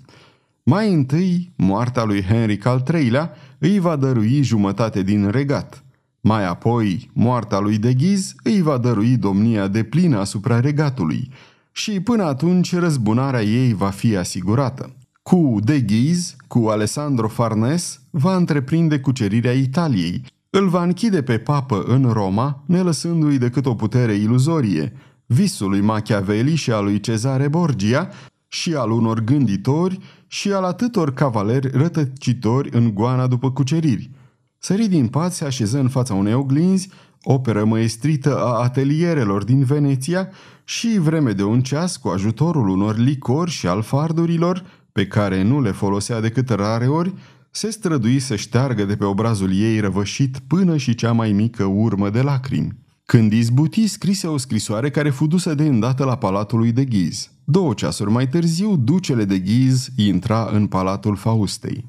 Mai 0.63 0.93
întâi, 0.93 1.51
moartea 1.55 2.03
lui 2.03 2.21
Henric 2.21 2.65
al 2.65 2.83
III-lea 2.93 3.31
îi 3.57 3.79
va 3.79 3.95
dărui 3.95 4.43
jumătate 4.43 5.01
din 5.01 5.29
regat. 5.29 5.83
Mai 6.21 6.47
apoi, 6.47 7.09
moartea 7.13 7.59
lui 7.59 7.77
de 7.77 7.93
ghiz 7.93 8.35
îi 8.43 8.61
va 8.61 8.77
dărui 8.77 9.17
domnia 9.17 9.67
de 9.67 9.83
plină 9.83 10.19
asupra 10.19 10.59
regatului– 10.59 11.29
și 11.77 11.99
până 11.99 12.23
atunci 12.23 12.75
răzbunarea 12.75 13.41
ei 13.41 13.73
va 13.73 13.89
fi 13.89 14.15
asigurată. 14.15 14.95
Cu 15.21 15.57
De 15.63 15.81
Ghiz, 15.81 16.35
cu 16.47 16.67
Alessandro 16.67 17.27
Farnes, 17.27 18.01
va 18.09 18.35
întreprinde 18.35 18.99
cucerirea 18.99 19.51
Italiei. 19.51 20.25
Îl 20.49 20.67
va 20.67 20.83
închide 20.83 21.21
pe 21.21 21.37
papă 21.37 21.83
în 21.87 22.09
Roma, 22.11 22.63
ne 22.65 22.81
lăsându-i 22.81 23.37
decât 23.37 23.65
o 23.65 23.75
putere 23.75 24.13
iluzorie, 24.13 24.93
visul 25.25 25.69
lui 25.69 25.81
Machiavelli 25.81 26.55
și 26.55 26.71
al 26.71 26.83
lui 26.83 26.99
Cezare 26.99 27.47
Borgia, 27.47 28.09
și 28.47 28.73
al 28.73 28.91
unor 28.91 29.19
gânditori 29.19 29.99
și 30.27 30.51
al 30.51 30.63
atâtor 30.63 31.13
cavaleri 31.13 31.69
rătăcitori 31.71 32.69
în 32.71 32.93
goana 32.93 33.27
după 33.27 33.51
cuceriri. 33.51 34.09
Sări 34.57 34.87
din 34.87 35.07
pat, 35.07 35.33
se 35.33 35.45
așeză 35.45 35.79
în 35.79 35.89
fața 35.89 36.13
unei 36.13 36.33
oglinzi, 36.33 36.89
operă 37.29 37.65
măestrită 37.65 38.37
a 38.37 38.61
atelierelor 38.63 39.43
din 39.43 39.63
Veneția 39.63 40.29
și 40.63 40.97
vreme 40.99 41.31
de 41.31 41.43
un 41.43 41.61
ceas 41.61 41.97
cu 41.97 42.07
ajutorul 42.07 42.67
unor 42.67 42.97
licori 42.97 43.51
și 43.51 43.67
al 43.67 43.81
fardurilor, 43.81 44.63
pe 44.91 45.07
care 45.07 45.43
nu 45.43 45.61
le 45.61 45.71
folosea 45.71 46.21
decât 46.21 46.49
rare 46.49 46.87
ori, 46.87 47.13
se 47.51 47.69
strădui 47.69 48.19
să 48.19 48.35
șteargă 48.35 48.83
de 48.83 48.95
pe 48.95 49.05
obrazul 49.05 49.53
ei 49.53 49.79
răvășit 49.79 50.39
până 50.47 50.77
și 50.77 50.95
cea 50.95 51.11
mai 51.11 51.31
mică 51.31 51.63
urmă 51.63 52.09
de 52.09 52.21
lacrimi. 52.21 52.75
Când 53.05 53.31
izbuti, 53.31 53.87
scrise 53.87 54.27
o 54.27 54.37
scrisoare 54.37 54.89
care 54.89 55.09
fu 55.09 55.27
dusă 55.27 55.55
de 55.55 55.63
îndată 55.63 56.03
la 56.03 56.17
palatul 56.17 56.57
lui 56.57 56.71
de 56.71 56.85
Ghiz. 56.85 57.31
Două 57.43 57.73
ceasuri 57.73 58.11
mai 58.11 58.27
târziu, 58.27 58.75
ducele 58.75 59.25
de 59.25 59.39
Ghiz 59.39 59.87
intra 59.95 60.49
în 60.51 60.67
palatul 60.67 61.15
Faustei. 61.15 61.85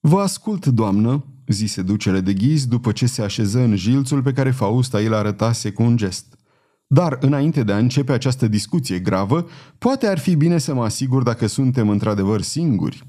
Vă 0.00 0.20
ascult, 0.20 0.66
doamnă, 0.66 1.24
zise 1.46 1.82
ducele 1.82 2.20
de 2.20 2.32
Ghiz 2.32 2.66
după 2.66 2.92
ce 2.92 3.06
se 3.06 3.22
așeză 3.22 3.58
în 3.58 3.76
jilțul 3.76 4.22
pe 4.22 4.32
care 4.32 4.50
Fausta 4.50 4.98
îl 4.98 5.14
arătase 5.14 5.70
cu 5.70 5.82
un 5.82 5.96
gest. 5.96 6.38
Dar, 6.86 7.18
înainte 7.20 7.62
de 7.62 7.72
a 7.72 7.78
începe 7.78 8.12
această 8.12 8.48
discuție 8.48 8.98
gravă, 8.98 9.48
poate 9.78 10.06
ar 10.06 10.18
fi 10.18 10.34
bine 10.34 10.58
să 10.58 10.74
mă 10.74 10.84
asigur 10.84 11.22
dacă 11.22 11.46
suntem 11.46 11.88
într-adevăr 11.88 12.40
singuri. 12.40 13.06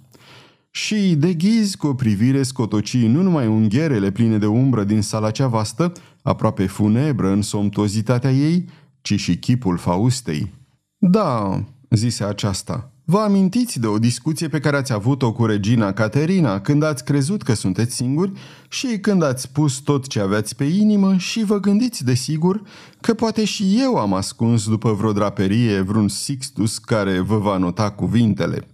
Și 0.71 1.15
de 1.15 1.33
ghiz 1.33 1.75
cu 1.75 1.87
o 1.87 1.93
privire 1.93 2.43
scotoci 2.43 2.97
nu 2.97 3.21
numai 3.21 3.47
ungherele 3.47 4.11
pline 4.11 4.37
de 4.37 4.45
umbră 4.45 4.83
din 4.83 5.01
sala 5.01 5.31
cea 5.31 5.47
vastă, 5.47 5.91
aproape 6.21 6.65
funebră 6.65 7.31
în 7.31 7.41
somtozitatea 7.41 8.31
ei, 8.31 8.69
ci 9.01 9.19
și 9.19 9.37
chipul 9.37 9.77
Faustei. 9.77 10.51
Da, 10.97 11.63
zise 11.89 12.23
aceasta, 12.23 12.91
Vă 13.07 13.19
amintiți 13.19 13.79
de 13.79 13.87
o 13.87 13.99
discuție 13.99 14.47
pe 14.47 14.59
care 14.59 14.77
ați 14.77 14.93
avut-o 14.93 15.33
cu 15.33 15.45
regina 15.45 15.93
Caterina 15.93 16.61
când 16.61 16.83
ați 16.83 17.03
crezut 17.03 17.41
că 17.41 17.53
sunteți 17.53 17.95
singuri 17.95 18.31
și 18.69 18.97
când 19.01 19.23
ați 19.23 19.41
spus 19.41 19.77
tot 19.77 20.07
ce 20.07 20.19
aveați 20.19 20.55
pe 20.55 20.63
inimă 20.63 21.17
și 21.17 21.43
vă 21.43 21.59
gândiți 21.59 22.03
desigur 22.03 22.61
că 23.01 23.13
poate 23.13 23.45
și 23.45 23.77
eu 23.79 23.95
am 23.95 24.13
ascuns 24.13 24.67
după 24.67 24.93
vreo 24.93 25.11
draperie 25.11 25.81
vreun 25.81 26.07
sixtus 26.07 26.77
care 26.77 27.19
vă 27.19 27.37
va 27.37 27.57
nota 27.57 27.91
cuvintele. 27.91 28.67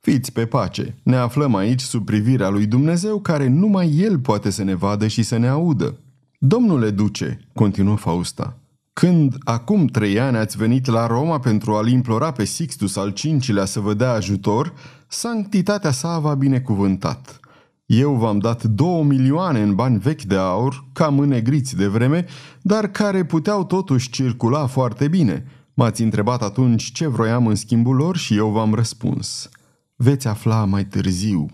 Fiți 0.00 0.32
pe 0.32 0.46
pace, 0.46 0.96
ne 1.02 1.16
aflăm 1.16 1.54
aici 1.54 1.80
sub 1.80 2.04
privirea 2.04 2.48
lui 2.48 2.66
Dumnezeu 2.66 3.20
care 3.20 3.48
numai 3.48 3.98
El 3.98 4.18
poate 4.18 4.50
să 4.50 4.64
ne 4.64 4.74
vadă 4.74 5.06
și 5.06 5.22
să 5.22 5.36
ne 5.36 5.48
audă. 5.48 5.98
Domnule 6.38 6.90
duce, 6.90 7.40
continuă 7.52 7.96
Fausta, 7.96 8.56
când 8.92 9.36
acum 9.44 9.86
trei 9.86 10.20
ani 10.20 10.36
ați 10.36 10.56
venit 10.56 10.86
la 10.86 11.06
Roma 11.06 11.38
pentru 11.38 11.74
a-l 11.74 11.88
implora 11.88 12.32
pe 12.32 12.44
Sixtus 12.44 12.96
al 12.96 13.10
cincilea 13.10 13.64
să 13.64 13.80
vă 13.80 13.94
dea 13.94 14.10
ajutor, 14.12 14.72
sanctitatea 15.08 15.90
sa 15.90 16.18
v-a 16.18 16.34
binecuvântat. 16.34 17.40
Eu 17.86 18.14
v-am 18.14 18.38
dat 18.38 18.62
două 18.62 19.04
milioane 19.04 19.62
în 19.62 19.74
bani 19.74 19.98
vechi 19.98 20.22
de 20.22 20.36
aur, 20.36 20.84
cam 20.92 21.18
înnegriți 21.18 21.76
de 21.76 21.86
vreme, 21.86 22.26
dar 22.62 22.86
care 22.86 23.24
puteau 23.24 23.64
totuși 23.64 24.10
circula 24.10 24.66
foarte 24.66 25.08
bine. 25.08 25.44
M-ați 25.74 26.02
întrebat 26.02 26.42
atunci 26.42 26.92
ce 26.92 27.06
vroiam 27.08 27.46
în 27.46 27.54
schimbul 27.54 27.96
lor 27.96 28.16
și 28.16 28.36
eu 28.36 28.48
v-am 28.48 28.74
răspuns. 28.74 29.48
Veți 29.96 30.28
afla 30.28 30.64
mai 30.64 30.84
târziu. 30.84 31.46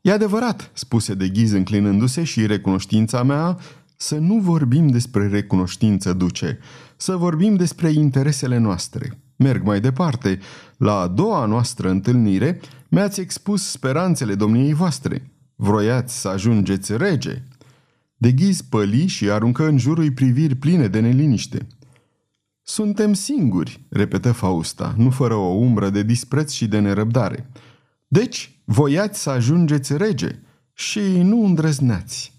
E 0.00 0.12
adevărat, 0.12 0.70
spuse 0.74 1.14
de 1.14 1.28
ghiz 1.28 1.52
înclinându-se 1.52 2.24
și 2.24 2.46
recunoștința 2.46 3.22
mea 3.22 3.58
să 4.00 4.16
nu 4.16 4.38
vorbim 4.38 4.88
despre 4.88 5.28
recunoștință, 5.28 6.12
duce, 6.12 6.58
să 6.96 7.16
vorbim 7.16 7.56
despre 7.56 7.90
interesele 7.90 8.58
noastre. 8.58 9.18
Merg 9.36 9.64
mai 9.64 9.80
departe. 9.80 10.38
La 10.76 11.00
a 11.00 11.06
doua 11.06 11.44
noastră 11.44 11.90
întâlnire 11.90 12.60
mi-ați 12.88 13.20
expus 13.20 13.70
speranțele 13.70 14.34
domniei 14.34 14.72
voastre. 14.72 15.30
Vroiați 15.56 16.20
să 16.20 16.28
ajungeți 16.28 16.96
rege. 16.96 17.42
De 18.16 18.32
ghiz 18.32 18.60
păli 18.60 19.06
și 19.06 19.30
aruncă 19.30 19.66
în 19.66 19.78
jurul 19.78 20.12
priviri 20.12 20.54
pline 20.54 20.88
de 20.88 21.00
neliniște. 21.00 21.66
Suntem 22.62 23.12
singuri, 23.12 23.80
repetă 23.88 24.32
Fausta, 24.32 24.94
nu 24.96 25.10
fără 25.10 25.34
o 25.34 25.54
umbră 25.54 25.90
de 25.90 26.02
dispreț 26.02 26.52
și 26.52 26.66
de 26.66 26.78
nerăbdare. 26.78 27.50
Deci, 28.08 28.60
voiați 28.64 29.22
să 29.22 29.30
ajungeți 29.30 29.96
rege 29.96 30.38
și 30.72 31.00
nu 31.00 31.44
îndrăzneați. 31.44 32.37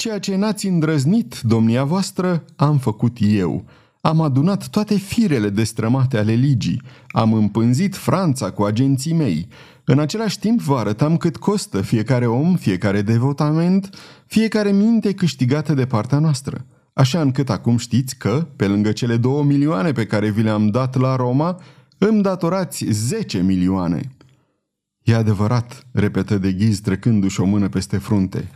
Ceea 0.00 0.18
ce 0.18 0.36
n-ați 0.36 0.66
îndrăznit, 0.66 1.40
domnia 1.40 1.84
voastră, 1.84 2.44
am 2.56 2.78
făcut 2.78 3.16
eu. 3.20 3.64
Am 4.00 4.20
adunat 4.20 4.68
toate 4.68 4.94
firele 4.94 5.48
destrămate 5.48 6.18
ale 6.18 6.32
ligii. 6.32 6.82
Am 7.08 7.32
împânzit 7.32 7.96
Franța 7.96 8.50
cu 8.50 8.62
agenții 8.62 9.12
mei. 9.12 9.48
În 9.84 9.98
același 9.98 10.38
timp 10.38 10.60
vă 10.60 10.76
arătam 10.76 11.16
cât 11.16 11.36
costă 11.36 11.80
fiecare 11.80 12.26
om, 12.26 12.56
fiecare 12.56 13.02
devotament, 13.02 13.90
fiecare 14.26 14.72
minte 14.72 15.12
câștigată 15.12 15.74
de 15.74 15.86
partea 15.86 16.18
noastră. 16.18 16.66
Așa 16.92 17.20
încât 17.20 17.50
acum 17.50 17.76
știți 17.76 18.16
că, 18.16 18.46
pe 18.56 18.66
lângă 18.66 18.92
cele 18.92 19.16
două 19.16 19.42
milioane 19.42 19.92
pe 19.92 20.06
care 20.06 20.30
vi 20.30 20.42
le-am 20.42 20.66
dat 20.68 20.96
la 20.96 21.16
Roma, 21.16 21.60
îmi 21.98 22.22
datorați 22.22 22.84
zece 22.90 23.42
milioane. 23.42 24.10
E 25.02 25.14
adevărat, 25.14 25.86
repetă 25.92 26.38
de 26.38 26.52
ghiz 26.52 26.78
trecându-și 26.78 27.40
o 27.40 27.44
mână 27.44 27.68
peste 27.68 27.98
frunte. 27.98 28.50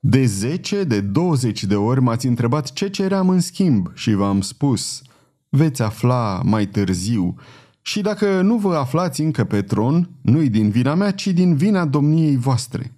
De 0.00 0.24
10, 0.24 0.84
de 0.84 1.00
20 1.00 1.64
de 1.64 1.76
ori 1.76 2.00
m-ați 2.00 2.26
întrebat 2.26 2.72
ce 2.72 2.88
ceream 2.88 3.28
în 3.28 3.40
schimb 3.40 3.90
și 3.94 4.12
v-am 4.12 4.40
spus, 4.40 5.02
veți 5.48 5.82
afla 5.82 6.40
mai 6.44 6.66
târziu. 6.66 7.34
Și 7.82 8.00
dacă 8.00 8.40
nu 8.40 8.56
vă 8.56 8.76
aflați 8.76 9.20
încă 9.20 9.44
pe 9.44 9.62
tron, 9.62 10.10
nu-i 10.20 10.48
din 10.48 10.70
vina 10.70 10.94
mea, 10.94 11.10
ci 11.10 11.26
din 11.26 11.56
vina 11.56 11.84
domniei 11.84 12.36
voastre. 12.36 12.92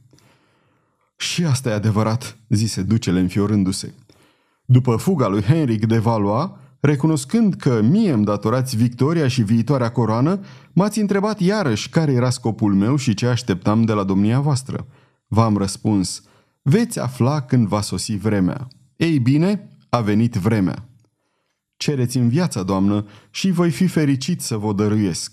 Și 1.17 1.45
asta 1.45 1.69
e 1.69 1.73
adevărat, 1.73 2.37
zise 2.49 2.83
ducele 2.83 3.21
înfiorându-se. 3.21 3.95
După 4.65 4.97
fuga 4.97 5.29
lui 5.29 5.43
Henric 5.43 5.87
de 5.87 5.99
Valois, 5.99 6.49
recunoscând 6.81 7.55
că 7.55 7.81
mie 7.83 8.13
îmi 8.13 8.25
datorați 8.25 8.77
victoria 8.77 9.29
și 9.29 9.43
viitoarea 9.43 9.91
coroană, 9.93 10.41
m-ați 10.73 11.01
întrebat 11.01 11.41
iarăși 11.41 11.89
care 11.89 12.13
era 12.13 12.31
scopul 12.31 12.75
meu 12.75 12.97
și 12.97 13.15
ce 13.15 13.27
așteptam 13.27 13.83
de 13.83 13.93
la 13.93 14.05
domnia 14.05 14.41
voastră. 14.41 14.87
V-am 15.27 15.57
răspuns– 15.57 16.23
Veți 16.63 16.99
afla 16.99 17.41
când 17.41 17.69
va 17.69 17.81
sosi 17.81 18.17
vremea. 18.17 18.69
Ei 18.97 19.19
bine, 19.19 19.69
a 19.89 20.01
venit 20.01 20.35
vremea. 20.35 20.89
Cereți 21.77 22.17
în 22.17 22.29
viața, 22.29 22.63
doamnă, 22.63 23.07
și 23.31 23.51
voi 23.51 23.71
fi 23.71 23.87
fericit 23.87 24.41
să 24.41 24.57
vă 24.57 24.73
dăruiesc. 24.73 25.33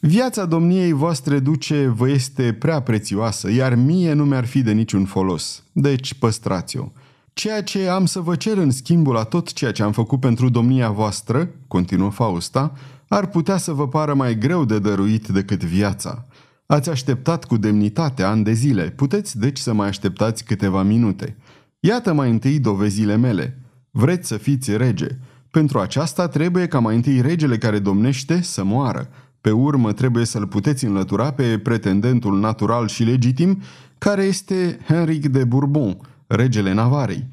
Viața 0.00 0.44
domniei 0.44 0.92
voastre 0.92 1.38
duce 1.38 1.86
vă 1.86 2.08
este 2.08 2.52
prea 2.52 2.82
prețioasă, 2.82 3.50
iar 3.50 3.74
mie 3.74 4.12
nu 4.12 4.24
mi-ar 4.24 4.44
fi 4.44 4.62
de 4.62 4.72
niciun 4.72 5.04
folos. 5.04 5.62
Deci 5.72 6.14
păstrați-o. 6.14 6.92
Ceea 7.32 7.62
ce 7.62 7.88
am 7.88 8.06
să 8.06 8.20
vă 8.20 8.36
cer 8.36 8.56
în 8.56 8.70
schimbul 8.70 9.14
la 9.14 9.24
tot 9.24 9.52
ceea 9.52 9.72
ce 9.72 9.82
am 9.82 9.92
făcut 9.92 10.20
pentru 10.20 10.48
domnia 10.48 10.90
voastră, 10.90 11.50
continuă 11.68 12.10
Fausta, 12.10 12.72
ar 13.08 13.26
putea 13.26 13.56
să 13.56 13.72
vă 13.72 13.88
pară 13.88 14.14
mai 14.14 14.38
greu 14.38 14.64
de 14.64 14.78
dăruit 14.78 15.28
decât 15.28 15.64
viața. 15.64 16.26
Ați 16.72 16.90
așteptat 16.90 17.44
cu 17.44 17.56
demnitate 17.56 18.22
ani 18.22 18.44
de 18.44 18.52
zile, 18.52 18.90
puteți 18.90 19.38
deci 19.38 19.58
să 19.58 19.72
mai 19.72 19.88
așteptați 19.88 20.44
câteva 20.44 20.82
minute. 20.82 21.36
Iată 21.80 22.12
mai 22.12 22.30
întâi 22.30 22.58
dovezile 22.58 23.16
mele. 23.16 23.58
Vreți 23.90 24.28
să 24.28 24.36
fiți 24.36 24.76
rege. 24.76 25.06
Pentru 25.50 25.78
aceasta 25.78 26.28
trebuie 26.28 26.66
ca 26.66 26.78
mai 26.78 26.94
întâi 26.94 27.20
regele 27.20 27.58
care 27.58 27.78
domnește 27.78 28.42
să 28.42 28.64
moară. 28.64 29.08
Pe 29.40 29.50
urmă 29.50 29.92
trebuie 29.92 30.24
să-l 30.24 30.46
puteți 30.46 30.84
înlătura 30.84 31.32
pe 31.32 31.58
pretendentul 31.58 32.38
natural 32.38 32.88
și 32.88 33.04
legitim, 33.04 33.62
care 33.98 34.22
este 34.22 34.78
Henric 34.86 35.28
de 35.28 35.44
Bourbon, 35.44 35.96
regele 36.26 36.72
Navarei. 36.72 37.26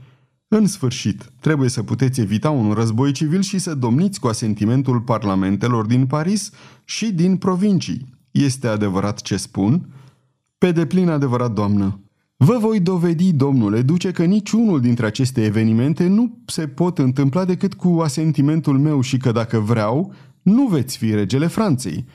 În 0.47 0.67
sfârșit, 0.67 1.31
trebuie 1.39 1.69
să 1.69 1.83
puteți 1.83 2.21
evita 2.21 2.49
un 2.49 2.71
război 2.71 3.11
civil 3.11 3.41
și 3.41 3.59
să 3.59 3.75
domniți 3.75 4.19
cu 4.19 4.27
asentimentul 4.27 5.01
parlamentelor 5.01 5.85
din 5.85 6.05
Paris 6.05 6.51
și 6.85 7.11
din 7.11 7.37
provincii. 7.37 8.18
Este 8.31 8.67
adevărat 8.67 9.21
ce 9.21 9.37
spun? 9.37 9.87
Pe 10.57 10.71
deplin 10.71 11.09
adevărat, 11.09 11.51
doamnă. 11.51 11.99
Vă 12.37 12.57
voi 12.59 12.79
dovedi, 12.79 13.33
domnule 13.33 13.81
duce, 13.81 14.11
că 14.11 14.23
niciunul 14.23 14.81
dintre 14.81 15.05
aceste 15.05 15.43
evenimente 15.43 16.07
nu 16.07 16.37
se 16.45 16.67
pot 16.67 16.97
întâmpla 16.97 17.45
decât 17.45 17.73
cu 17.73 17.99
asentimentul 18.03 18.79
meu 18.79 19.01
și 19.01 19.17
că 19.17 19.31
dacă 19.31 19.59
vreau, 19.59 20.13
nu 20.41 20.67
veți 20.67 20.97
fi 20.97 21.13
regele 21.13 21.47
Franței. 21.47 22.05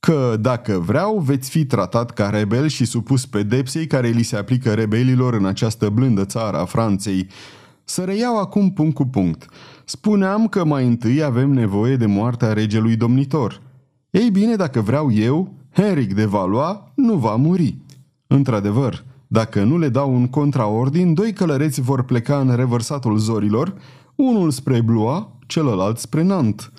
Că 0.00 0.36
dacă 0.40 0.78
vreau, 0.78 1.18
veți 1.18 1.50
fi 1.50 1.64
tratat 1.64 2.10
ca 2.10 2.28
rebel 2.28 2.66
și 2.68 2.84
supus 2.84 3.26
pedepsei 3.26 3.86
care 3.86 4.08
li 4.08 4.22
se 4.22 4.36
aplică 4.36 4.72
rebelilor 4.74 5.34
în 5.34 5.44
această 5.44 5.88
blândă 5.88 6.24
țară 6.24 6.56
a 6.56 6.64
Franței. 6.64 7.26
Să 7.84 8.02
reiau 8.02 8.38
acum 8.38 8.72
punct 8.72 8.94
cu 8.94 9.04
punct. 9.04 9.48
Spuneam 9.84 10.48
că 10.48 10.64
mai 10.64 10.86
întâi 10.86 11.22
avem 11.22 11.50
nevoie 11.50 11.96
de 11.96 12.06
moartea 12.06 12.52
regelui 12.52 12.96
domnitor. 12.96 13.62
Ei 14.10 14.30
bine, 14.30 14.54
dacă 14.54 14.80
vreau 14.80 15.12
eu, 15.12 15.54
Henric 15.72 16.14
de 16.14 16.24
Valois 16.24 16.76
nu 16.94 17.14
va 17.14 17.36
muri. 17.36 17.76
Într-adevăr, 18.26 19.04
dacă 19.26 19.64
nu 19.64 19.78
le 19.78 19.88
dau 19.88 20.14
un 20.14 20.26
contraordin, 20.26 21.14
doi 21.14 21.32
călăreți 21.32 21.80
vor 21.80 22.02
pleca 22.04 22.40
în 22.40 22.56
revărsatul 22.56 23.18
zorilor, 23.18 23.74
unul 24.14 24.50
spre 24.50 24.80
Blois, 24.80 25.22
celălalt 25.46 25.98
spre 25.98 26.22
Nantes. 26.22 26.70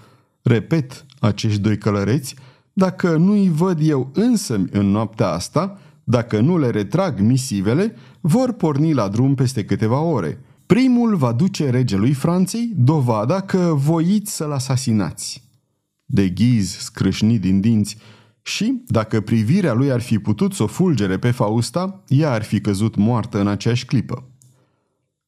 Repet, 0.42 1.06
acești 1.20 1.60
doi 1.60 1.78
călăreți, 1.78 2.36
dacă 2.74 3.18
nu-i 3.18 3.50
văd 3.50 3.78
eu 3.82 4.10
însă 4.14 4.62
în 4.72 4.86
noaptea 4.86 5.28
asta, 5.28 5.80
dacă 6.04 6.40
nu 6.40 6.58
le 6.58 6.70
retrag 6.70 7.20
misivele, 7.20 7.96
vor 8.22 8.52
porni 8.52 8.94
la 8.94 9.08
drum 9.08 9.36
peste 9.36 9.66
câteva 9.66 10.00
ore. 10.02 10.40
Primul 10.66 11.16
va 11.16 11.32
duce 11.32 11.70
regelui 11.70 12.14
Franței 12.14 12.74
dovada 12.76 13.40
că 13.40 13.74
voiți 13.76 14.36
să-l 14.36 14.52
asasinați. 14.52 15.44
De 16.06 16.30
ghiz 16.30 16.78
scrâșni 16.78 17.40
din 17.40 17.60
dinți, 17.60 17.98
și, 18.42 18.82
dacă 18.88 19.22
privirea 19.22 19.74
lui 19.74 19.92
ar 19.92 20.02
fi 20.02 20.20
putut 20.20 20.54
să 20.54 20.64
o 20.64 20.68
fulgere 20.68 21.18
pe 21.18 21.32
Fausta, 21.32 22.04
ea 22.08 22.32
ar 22.32 22.44
fi 22.44 22.62
căzut 22.62 22.96
moartă 22.96 23.40
în 23.40 23.48
aceeași 23.48 23.86
clipă. 23.86 24.24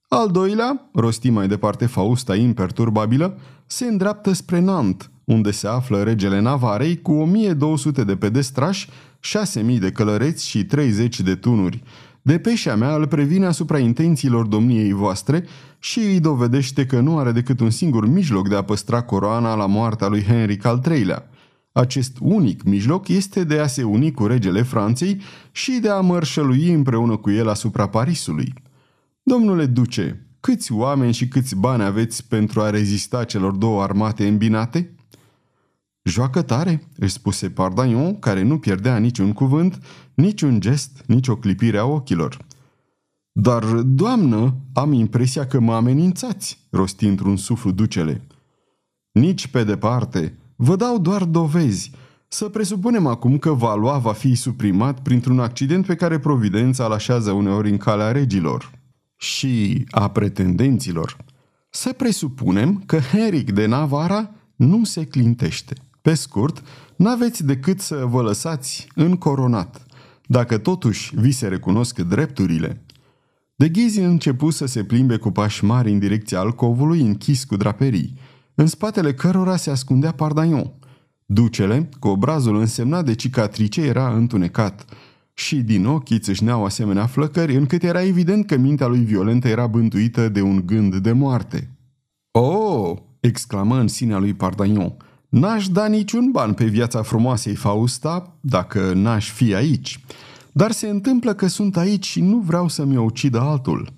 Al 0.08 0.32
doilea, 0.32 0.90
rosti 0.94 1.30
mai 1.30 1.48
departe 1.48 1.86
Fausta 1.86 2.36
imperturbabilă, 2.36 3.38
se 3.66 3.86
îndreaptă 3.86 4.34
spre 4.34 4.60
Nant, 4.60 5.12
unde 5.24 5.52
se 5.52 5.68
află 5.68 6.04
regele 6.04 6.40
Navarei 6.40 7.02
cu 7.02 7.12
1200 7.12 8.04
de 8.04 8.16
pedestrași, 8.16 8.90
6000 9.20 9.80
de 9.80 9.92
călăreți 9.92 10.48
și 10.48 10.66
30 10.66 11.20
de 11.20 11.36
tunuri. 11.36 11.84
Depeșa 12.22 12.76
mea 12.76 12.96
îl 12.96 13.08
previne 13.08 13.46
asupra 13.46 13.78
intențiilor 13.78 14.46
domniei 14.46 14.94
voastre 14.94 15.46
și 15.80 16.00
îi 16.00 16.20
dovedește 16.20 16.86
că 16.86 17.00
nu 17.00 17.18
are 17.18 17.32
decât 17.32 17.60
un 17.60 17.70
singur 17.70 18.08
mijloc 18.08 18.50
de 18.50 18.56
a 18.56 18.62
păstra 18.62 19.02
coroana 19.02 19.56
la 19.56 19.66
moartea 19.66 20.08
lui 20.08 20.24
Henric 20.24 20.66
al 20.66 20.82
III-lea. 20.90 21.30
Acest 21.74 22.18
unic 22.20 22.64
mijloc 22.64 23.08
este 23.08 23.44
de 23.44 23.60
a 23.60 23.68
se 23.68 23.84
uni 23.84 24.12
cu 24.12 24.26
regele 24.26 24.62
Franței 24.62 25.22
și 25.52 25.72
de 25.72 25.90
a 25.90 26.00
mărșălui 26.00 26.74
împreună 26.74 27.18
cu 27.18 27.32
el 27.32 27.50
asupra 27.50 27.88
Parisului. 27.88 28.54
Domnule 29.24 29.66
duce, 29.66 30.28
câți 30.40 30.72
oameni 30.72 31.14
și 31.14 31.28
câți 31.28 31.56
bani 31.56 31.84
aveți 31.84 32.28
pentru 32.28 32.62
a 32.62 32.70
rezista 32.70 33.24
celor 33.24 33.52
două 33.52 33.82
armate 33.82 34.28
îmbinate? 34.28 34.96
Joacă 36.04 36.42
tare, 36.42 36.88
își 36.98 37.14
spuse 37.14 37.50
Pardaion, 37.50 38.20
care 38.20 38.42
nu 38.42 38.60
pierdea 38.60 38.98
niciun 38.98 39.34
cuvânt, 39.34 39.80
niciun 40.14 40.60
gest, 40.60 41.04
nici 41.06 41.28
o 41.28 41.36
clipire 41.36 41.78
a 41.78 41.86
ochilor. 41.86 42.38
Dar, 43.32 43.64
doamnă, 43.74 44.56
am 44.74 44.92
impresia 44.92 45.48
că 45.48 45.60
mă 45.60 45.74
amenințați, 45.74 46.68
rosti 46.70 47.06
într-un 47.06 47.38
suflu 47.38 47.72
ducele. 47.72 48.22
Nici 49.12 49.48
pe 49.48 49.64
departe, 49.64 50.38
Vă 50.56 50.76
dau 50.76 51.00
doar 51.00 51.24
dovezi. 51.24 51.92
Să 52.28 52.50
presupunem 52.50 53.06
acum 53.06 53.38
că 53.38 53.52
Valois 53.52 54.02
va 54.02 54.14
fi 54.14 54.36
suprimat 54.36 55.02
printr-un 55.02 55.40
accident 55.40 55.86
pe 55.86 55.96
care 55.96 56.20
Providența 56.20 56.86
îl 56.86 56.92
așează 56.92 57.32
uneori 57.32 57.70
în 57.70 57.78
calea 57.78 58.12
regilor 58.12 58.72
și 59.16 59.86
a 59.90 60.10
pretendenților. 60.10 61.18
Să 61.70 61.94
presupunem 61.94 62.84
că 62.86 63.00
Henric 63.00 63.52
de 63.52 63.66
Navara 63.66 64.32
nu 64.56 64.84
se 64.84 65.06
clintește. 65.06 65.76
Pe 66.02 66.14
scurt, 66.14 66.64
n-aveți 66.96 67.46
decât 67.46 67.80
să 67.80 68.06
vă 68.06 68.22
lăsați 68.22 68.88
încoronat. 68.96 69.86
Dacă 70.26 70.58
totuși 70.58 71.16
vi 71.16 71.32
se 71.32 71.48
recunosc 71.48 72.00
drepturile, 72.00 72.84
de 73.56 73.70
Ghizi 73.70 74.00
începu 74.00 74.50
să 74.50 74.66
se 74.66 74.84
plimbe 74.84 75.18
cu 75.18 75.32
pași 75.32 75.64
mari 75.66 75.92
în 75.92 76.00
direcția 76.00 76.40
alcovului 76.40 77.02
închis 77.02 77.44
cu 77.44 77.56
draperii 77.56 78.18
în 78.56 78.68
spatele 78.68 79.14
cărora 79.14 79.56
se 79.56 79.70
ascundea 79.70 80.12
Pardaion. 80.12 80.72
Ducele, 81.26 81.90
cu 82.00 82.08
obrazul 82.08 82.60
însemnat 82.60 83.06
de 83.06 83.16
cicatrice, 83.16 83.82
era 83.82 84.14
întunecat 84.14 84.86
și 85.34 85.56
din 85.56 85.86
ochi 85.86 86.20
țâșneau 86.20 86.66
asemenea 86.66 87.06
flăcări, 87.06 87.56
încât 87.56 87.84
era 87.84 88.04
evident 88.04 88.46
că 88.46 88.58
mintea 88.58 88.88
lui 88.88 89.00
violentă 89.00 89.48
era 89.48 89.68
bântuită 89.68 90.30
de 90.30 90.42
un 90.42 90.64
gând 90.66 90.96
de 90.96 91.12
moarte. 91.12 91.70
Oh!" 92.32 92.98
exclamă 93.20 93.80
în 93.80 93.88
sinea 93.88 94.18
lui 94.18 94.34
Pardaion. 94.34 94.96
N-aș 95.30 95.68
da 95.68 95.88
niciun 95.88 96.32
ban 96.32 96.54
pe 96.54 96.66
viața 96.66 97.02
frumoasei 97.02 97.56
Fausta 97.56 98.38
dacă 98.42 98.94
n-aș 98.96 99.32
fi 99.32 99.56
aici. 99.56 100.00
Dar 100.52 100.72
se 100.72 100.88
întâmplă 100.88 101.34
că 101.34 101.48
sunt 101.48 101.78
aici 101.78 102.06
și 102.06 102.22
nu 102.22 102.38
vreau 102.38 102.68
să-mi 102.68 102.98
o 102.98 103.02
ucidă 103.02 103.40
altul. 103.40 103.94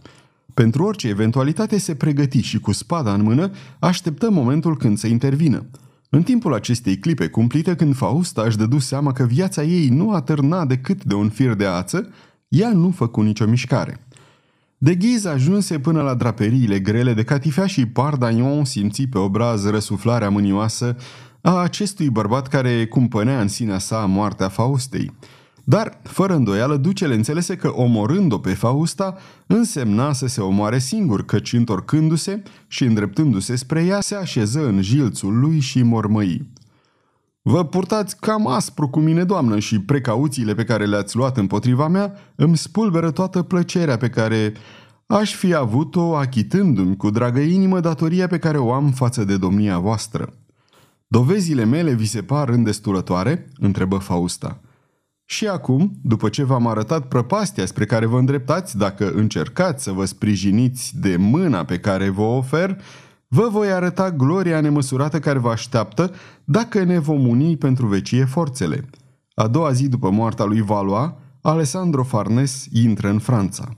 Pentru 0.55 0.83
orice 0.83 1.07
eventualitate 1.07 1.77
se 1.77 1.95
pregăti 1.95 2.41
și 2.41 2.59
cu 2.59 2.71
spada 2.71 3.13
în 3.13 3.21
mână 3.21 3.51
așteptă 3.79 4.29
momentul 4.29 4.77
când 4.77 4.97
să 4.97 5.07
intervină. 5.07 5.65
În 6.09 6.23
timpul 6.23 6.53
acestei 6.53 6.97
clipe 6.97 7.27
cumplite, 7.27 7.75
când 7.75 7.95
Fausta 7.95 8.41
își 8.41 8.57
dădu 8.57 8.79
seama 8.79 9.11
că 9.11 9.23
viața 9.23 9.63
ei 9.63 9.87
nu 9.87 10.11
atârna 10.11 10.65
decât 10.65 11.03
de 11.03 11.13
un 11.13 11.29
fir 11.29 11.53
de 11.53 11.65
ață, 11.65 12.09
ea 12.47 12.71
nu 12.73 12.91
făcu 12.91 13.21
nicio 13.21 13.45
mișcare. 13.45 14.07
De 14.77 14.95
ghiz 14.95 15.25
ajunse 15.25 15.79
până 15.79 16.01
la 16.01 16.13
draperiile 16.13 16.79
grele 16.79 17.13
de 17.13 17.23
catifea 17.23 17.65
și 17.65 17.85
Pardaion 17.85 18.65
simți 18.65 19.03
pe 19.03 19.17
obraz 19.17 19.69
răsuflarea 19.69 20.29
mânioasă 20.29 20.95
a 21.41 21.55
acestui 21.55 22.09
bărbat 22.09 22.47
care 22.47 22.85
cumpănea 22.85 23.41
în 23.41 23.47
sinea 23.47 23.77
sa 23.77 24.05
moartea 24.05 24.49
Faustei– 24.49 25.11
dar, 25.67 25.99
fără 26.03 26.35
îndoială, 26.35 26.77
ducele 26.77 27.13
înțelese 27.13 27.55
că 27.55 27.67
omorând-o 27.67 28.37
pe 28.37 28.53
Fausta 28.53 29.17
însemna 29.47 30.13
să 30.13 30.27
se 30.27 30.41
omoare 30.41 30.79
singur, 30.79 31.25
căci 31.25 31.53
întorcându-se 31.53 32.43
și 32.67 32.83
îndreptându-se 32.83 33.55
spre 33.55 33.83
ea, 33.85 34.01
se 34.01 34.15
așeză 34.15 34.67
în 34.67 34.81
jilțul 34.81 35.39
lui 35.39 35.59
și 35.59 35.83
mormăi. 35.83 36.53
Vă 37.41 37.65
purtați 37.65 38.19
cam 38.19 38.47
aspru 38.47 38.89
cu 38.89 38.99
mine, 38.99 39.23
doamnă, 39.23 39.59
și 39.59 39.79
precauțiile 39.79 40.53
pe 40.53 40.63
care 40.63 40.85
le-ați 40.85 41.15
luat 41.15 41.37
împotriva 41.37 41.87
mea 41.87 42.13
îmi 42.35 42.57
spulberă 42.57 43.11
toată 43.11 43.41
plăcerea 43.41 43.97
pe 43.97 44.09
care 44.09 44.53
aș 45.05 45.35
fi 45.35 45.53
avut-o 45.53 46.15
achitându-mi 46.15 46.97
cu 46.97 47.09
dragă 47.09 47.39
inimă 47.39 47.79
datoria 47.79 48.27
pe 48.27 48.37
care 48.37 48.57
o 48.57 48.73
am 48.73 48.91
față 48.91 49.23
de 49.23 49.37
domnia 49.37 49.79
voastră. 49.79 50.33
Dovezile 51.07 51.63
mele 51.63 51.93
vi 51.93 52.05
se 52.05 52.21
par 52.21 52.49
îndestulătoare?" 52.49 53.47
întrebă 53.57 53.97
Fausta. 53.97 54.59
Și 55.25 55.47
acum, 55.47 55.99
după 56.01 56.29
ce 56.29 56.43
v-am 56.43 56.67
arătat 56.67 57.07
prăpastia 57.07 57.65
spre 57.65 57.85
care 57.85 58.05
vă 58.05 58.17
îndreptați, 58.17 58.77
dacă 58.77 59.11
încercați 59.11 59.83
să 59.83 59.91
vă 59.91 60.05
sprijiniți 60.05 60.99
de 60.99 61.15
mâna 61.17 61.63
pe 61.63 61.79
care 61.79 62.09
vă 62.09 62.21
ofer, 62.21 62.81
vă 63.27 63.47
voi 63.51 63.71
arăta 63.71 64.11
gloria 64.11 64.61
nemăsurată 64.61 65.19
care 65.19 65.39
vă 65.39 65.49
așteaptă 65.49 66.11
dacă 66.43 66.83
ne 66.83 66.99
vom 66.99 67.27
uni 67.27 67.57
pentru 67.57 67.87
vecie 67.87 68.25
forțele. 68.25 68.89
A 69.33 69.47
doua 69.47 69.71
zi 69.71 69.87
după 69.87 70.09
moartea 70.09 70.45
lui 70.45 70.61
Valois, 70.61 71.11
Alessandro 71.41 72.03
Farnes 72.03 72.65
intră 72.71 73.09
în 73.09 73.19
Franța. 73.19 73.77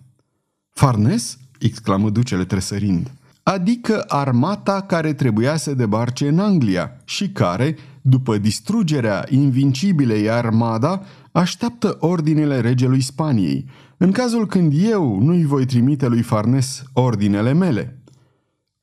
Farnes? 0.74 1.38
exclamă 1.60 2.10
ducele 2.10 2.46
tresărind. 2.46 3.12
Adică 3.44 4.04
armata 4.08 4.82
care 4.82 5.14
trebuia 5.14 5.56
să 5.56 5.74
debarce 5.74 6.28
în 6.28 6.40
Anglia 6.40 7.02
și 7.04 7.30
care, 7.30 7.76
după 8.02 8.38
distrugerea 8.38 9.26
invincibilei 9.30 10.30
armada, 10.30 11.02
așteaptă 11.38 11.98
ordinele 12.00 12.60
regelui 12.60 13.02
Spaniei, 13.02 13.66
în 13.98 14.12
cazul 14.12 14.48
când 14.48 14.74
eu 14.90 15.20
nu-i 15.20 15.46
voi 15.46 15.66
trimite 15.66 16.08
lui 16.08 16.22
Farnes 16.22 16.84
ordinele 16.94 17.54
mele. 17.54 18.02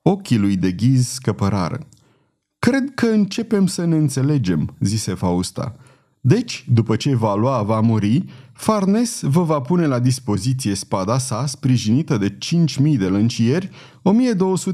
Ochii 0.02 0.38
lui 0.38 0.56
de 0.56 0.72
ghiz 0.72 1.08
scăpărară. 1.08 1.78
Cred 2.58 2.94
că 2.94 3.06
începem 3.06 3.66
să 3.66 3.84
ne 3.84 3.96
înțelegem, 3.96 4.74
zise 4.80 5.14
Fausta. 5.14 5.76
Deci, 6.20 6.64
după 6.72 6.96
ce 6.96 7.16
Valois 7.16 7.64
va 7.64 7.80
muri, 7.80 8.24
Farnes 8.52 9.22
vă 9.22 9.42
va 9.42 9.60
pune 9.60 9.86
la 9.86 9.98
dispoziție 9.98 10.74
spada 10.74 11.18
sa, 11.18 11.46
sprijinită 11.46 12.16
de 12.16 12.38
5.000 12.82 12.98
de 12.98 13.06
lăncieri, 13.06 13.70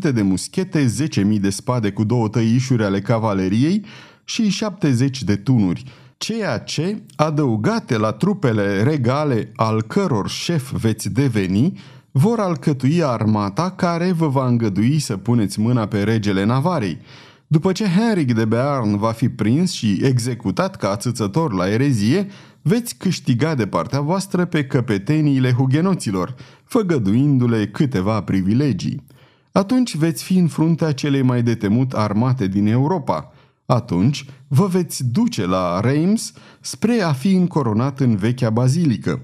1.200 0.02 0.12
de 0.12 0.22
muschete, 0.22 0.92
10.000 1.34 1.40
de 1.40 1.50
spade 1.50 1.90
cu 1.90 2.04
două 2.04 2.28
tăișuri 2.28 2.84
ale 2.84 3.00
cavaleriei 3.00 3.84
și 4.24 4.48
70 4.48 5.22
de 5.22 5.36
tunuri, 5.36 5.84
ceea 6.20 6.58
ce, 6.58 7.02
adăugate 7.16 7.96
la 7.96 8.12
trupele 8.12 8.82
regale 8.82 9.52
al 9.56 9.82
căror 9.82 10.28
șef 10.28 10.72
veți 10.72 11.10
deveni, 11.10 11.80
vor 12.10 12.38
alcătui 12.38 13.02
armata 13.02 13.70
care 13.70 14.12
vă 14.12 14.28
va 14.28 14.46
îngădui 14.46 14.98
să 14.98 15.16
puneți 15.16 15.60
mâna 15.60 15.86
pe 15.86 16.02
regele 16.02 16.44
Navarei. 16.44 16.98
După 17.46 17.72
ce 17.72 17.84
Henric 17.84 18.34
de 18.34 18.44
Bearn 18.44 18.96
va 18.96 19.10
fi 19.10 19.28
prins 19.28 19.72
și 19.72 20.00
executat 20.02 20.76
ca 20.76 20.90
ațățător 20.90 21.52
la 21.52 21.68
erezie, 21.68 22.26
veți 22.62 22.94
câștiga 22.94 23.54
de 23.54 23.66
partea 23.66 24.00
voastră 24.00 24.44
pe 24.44 24.64
căpeteniile 24.64 25.52
hugenoților, 25.52 26.34
făgăduindu-le 26.64 27.66
câteva 27.66 28.22
privilegii. 28.22 29.04
Atunci 29.52 29.96
veți 29.96 30.22
fi 30.22 30.38
în 30.38 30.48
fruntea 30.48 30.92
celei 30.92 31.22
mai 31.22 31.42
de 31.42 31.54
temut 31.54 31.92
armate 31.92 32.46
din 32.46 32.66
Europa. 32.66 33.32
Atunci 33.70 34.24
vă 34.48 34.66
veți 34.66 35.04
duce 35.04 35.46
la 35.46 35.80
Reims 35.80 36.32
spre 36.60 37.00
a 37.00 37.12
fi 37.12 37.32
încoronat 37.32 38.00
în 38.00 38.16
vechea 38.16 38.50
bazilică. 38.50 39.20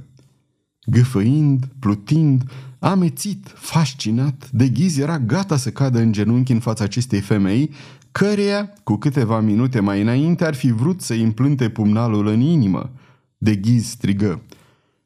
Gâfăind, 0.84 1.68
plutind, 1.78 2.50
amețit, 2.78 3.52
fascinat, 3.54 4.50
de 4.50 4.68
ghiz 4.68 4.98
era 4.98 5.18
gata 5.18 5.56
să 5.56 5.70
cadă 5.70 5.98
în 5.98 6.12
genunchi 6.12 6.52
în 6.52 6.60
fața 6.60 6.84
acestei 6.84 7.20
femei, 7.20 7.70
căreia, 8.12 8.72
cu 8.84 8.96
câteva 8.96 9.40
minute 9.40 9.80
mai 9.80 10.00
înainte, 10.00 10.44
ar 10.44 10.54
fi 10.54 10.70
vrut 10.70 11.00
să 11.00 11.14
implânte 11.14 11.68
pumnalul 11.68 12.26
în 12.26 12.40
inimă. 12.40 12.90
De 13.38 13.56
ghiz 13.56 13.86
strigă. 13.86 14.42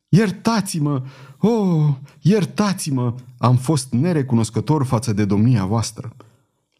Iertați-mă! 0.08 1.02
Oh, 1.38 1.88
iertați-mă! 2.20 3.14
Am 3.38 3.56
fost 3.56 3.92
nerecunoscător 3.92 4.84
față 4.84 5.12
de 5.12 5.24
domnia 5.24 5.64
voastră. 5.64 6.12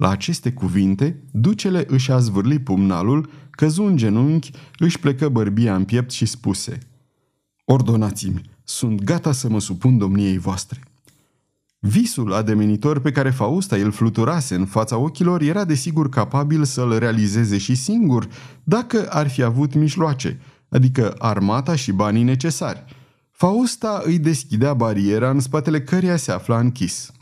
La 0.01 0.09
aceste 0.09 0.53
cuvinte, 0.53 1.23
ducele 1.31 1.85
își 1.89 2.13
a 2.13 2.19
zvârlit 2.19 2.65
pumnalul, 2.65 3.31
căzu 3.51 3.83
în 3.83 3.97
genunchi, 3.97 4.51
își 4.79 4.99
plecă 4.99 5.29
bărbia 5.29 5.75
în 5.75 5.85
piept 5.85 6.11
și 6.11 6.27
spuse 6.27 6.79
Ordonați-mi, 7.65 8.51
sunt 8.65 9.03
gata 9.03 9.33
să 9.33 9.49
mă 9.49 9.61
supun 9.61 9.99
domniei 9.99 10.39
voastre. 10.39 10.81
Visul 11.79 12.33
ademenitor 12.33 13.01
pe 13.01 13.11
care 13.13 13.31
Fausta 13.31 13.77
îl 13.77 13.91
fluturase 13.91 14.55
în 14.55 14.67
fața 14.67 14.97
ochilor 14.97 15.41
era 15.41 15.65
desigur 15.65 16.09
capabil 16.09 16.65
să-l 16.65 16.99
realizeze 16.99 17.59
și 17.59 17.75
singur, 17.75 18.29
dacă 18.65 19.07
ar 19.11 19.29
fi 19.29 19.43
avut 19.43 19.75
mijloace, 19.75 20.41
adică 20.69 21.15
armata 21.19 21.77
și 21.77 21.93
banii 21.93 22.23
necesari. 22.23 22.85
Fausta 23.31 24.03
îi 24.05 24.19
deschidea 24.19 24.75
bariera 24.75 25.31
în 25.31 25.41
spatele 25.41 25.83
căreia 25.83 26.17
se 26.17 26.33
afla 26.33 26.59
închis. 26.59 27.13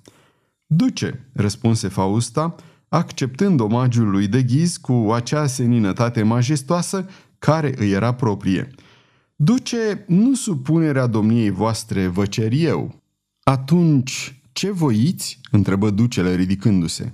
Duce, 0.71 1.31
răspunse 1.33 1.89
Fausta, 1.89 2.55
acceptând 2.89 3.61
omagiul 3.61 4.11
lui 4.11 4.29
de 4.29 4.43
ghiz 4.43 4.77
cu 4.77 4.93
acea 4.93 5.47
seninătate 5.47 6.23
majestoasă 6.23 7.07
care 7.39 7.75
îi 7.79 7.91
era 7.91 8.15
proprie. 8.15 8.69
Duce, 9.37 10.05
nu 10.07 10.35
supunerea 10.35 11.07
domniei 11.07 11.51
voastre 11.51 12.07
vă 12.07 12.27
cer 12.27 12.53
eu. 12.53 13.03
Atunci, 13.43 14.41
ce 14.53 14.71
voiți?" 14.71 15.41
întrebă 15.51 15.91
ducele 15.91 16.35
ridicându-se. 16.35 17.13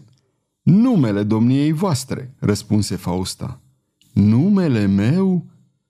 Numele 0.62 1.22
domniei 1.22 1.72
voastre," 1.72 2.34
răspunse 2.38 2.96
Fausta. 2.96 3.60
Numele 4.12 4.86
meu? 4.86 5.46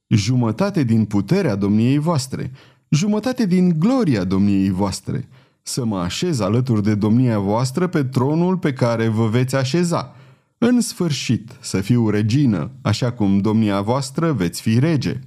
Jumătate 0.09 0.83
din 0.83 1.05
puterea 1.05 1.55
domniei 1.55 1.99
voastre, 1.99 2.53
jumătate 2.89 3.47
din 3.47 3.79
gloria 3.79 4.25
domniei 4.25 4.71
voastre, 4.71 5.29
să 5.67 5.85
mă 5.85 5.99
așez 5.99 6.41
alături 6.41 6.83
de 6.83 6.95
domnia 6.95 7.39
voastră 7.39 7.87
pe 7.87 8.05
tronul 8.05 8.57
pe 8.57 8.73
care 8.73 9.09
vă 9.09 9.27
veți 9.27 9.57
așeza. 9.57 10.15
În 10.59 10.81
sfârșit, 10.81 11.57
să 11.61 11.81
fiu 11.81 12.09
regină, 12.09 12.71
așa 12.83 13.13
cum 13.13 13.39
domnia 13.39 13.81
voastră 13.81 14.33
veți 14.33 14.61
fi 14.61 14.79
rege. 14.79 15.21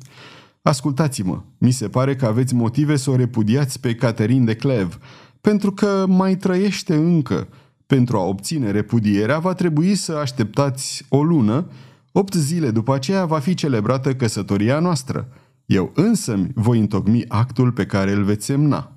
Ascultați-mă, 0.62 1.42
mi 1.58 1.72
se 1.72 1.88
pare 1.88 2.16
că 2.16 2.26
aveți 2.26 2.56
motive 2.56 2.96
să 2.96 3.10
o 3.10 3.16
repudiați 3.16 3.80
pe 3.80 3.96
Caterin 3.96 4.46
de 4.46 4.56
Clev, 4.56 4.98
pentru 5.42 5.72
că 5.72 6.06
mai 6.08 6.36
trăiește 6.36 6.96
încă. 6.96 7.48
Pentru 7.88 8.18
a 8.18 8.24
obține 8.24 8.72
repudierea 8.72 9.40
va 9.40 9.54
trebui 9.54 9.96
să 9.96 10.12
așteptați 10.12 11.06
o 11.10 11.24
lună, 11.24 11.68
opt 12.12 12.34
zile 12.34 12.72
după 12.72 12.94
aceea 12.94 13.26
va 13.26 13.40
fi 13.40 13.54
celebrată 13.54 14.16
căsătoria 14.16 14.80
noastră. 14.80 15.28
Eu 15.66 15.92
însă 15.96 16.48
voi 16.54 16.80
întocmi 16.80 17.26
actul 17.28 17.72
pe 17.72 17.86
care 17.86 18.12
îl 18.12 18.24
veți 18.24 18.46
semna. 18.46 18.97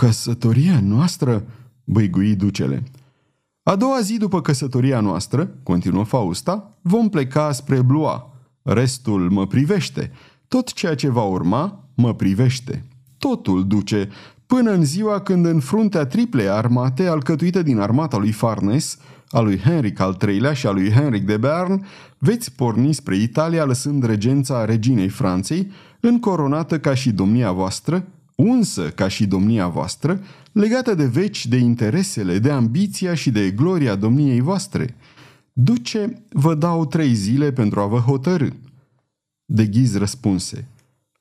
Căsătoria 0.00 0.80
noastră? 0.82 1.44
băigui 1.84 2.34
ducele. 2.34 2.82
A 3.62 3.76
doua 3.76 4.00
zi 4.00 4.16
după 4.16 4.40
căsătoria 4.40 5.00
noastră, 5.00 5.50
continuă 5.62 6.04
Fausta, 6.04 6.78
vom 6.82 7.08
pleca 7.08 7.52
spre 7.52 7.82
Blua. 7.82 8.34
Restul 8.62 9.30
mă 9.30 9.46
privește. 9.46 10.10
Tot 10.48 10.72
ceea 10.72 10.94
ce 10.94 11.08
va 11.08 11.22
urma 11.22 11.84
mă 11.94 12.14
privește. 12.14 12.84
Totul 13.16 13.66
duce 13.66 14.08
până 14.46 14.70
în 14.70 14.84
ziua 14.84 15.20
când 15.20 15.46
în 15.46 15.60
fruntea 15.60 16.06
triplei 16.06 16.48
armate 16.48 17.06
alcătuită 17.06 17.62
din 17.62 17.78
armata 17.78 18.16
lui 18.16 18.32
Farnes, 18.32 18.98
a 19.28 19.40
lui 19.40 19.58
Henric 19.58 20.00
al 20.00 20.16
III-lea 20.26 20.52
și 20.52 20.66
a 20.66 20.70
lui 20.70 20.90
Henric 20.90 21.26
de 21.26 21.36
Bern, 21.36 21.86
veți 22.18 22.52
porni 22.52 22.92
spre 22.92 23.16
Italia 23.16 23.64
lăsând 23.64 24.04
regența 24.04 24.64
reginei 24.64 25.08
Franței, 25.08 25.70
încoronată 26.00 26.78
ca 26.78 26.94
și 26.94 27.10
domnia 27.12 27.52
voastră, 27.52 28.06
unsă 28.42 28.88
ca 28.88 29.08
și 29.08 29.26
domnia 29.26 29.68
voastră, 29.68 30.20
legată 30.52 30.94
de 30.94 31.06
veci 31.06 31.46
de 31.46 31.56
interesele, 31.56 32.38
de 32.38 32.50
ambiția 32.50 33.14
și 33.14 33.30
de 33.30 33.50
gloria 33.50 33.94
domniei 33.94 34.40
voastre. 34.40 34.96
Duce, 35.52 36.22
vă 36.32 36.54
dau 36.54 36.86
trei 36.86 37.14
zile 37.14 37.52
pentru 37.52 37.80
a 37.80 37.86
vă 37.86 37.98
hotărâ. 37.98 38.48
De 39.44 39.66
ghiz 39.66 39.96
răspunse, 39.96 40.68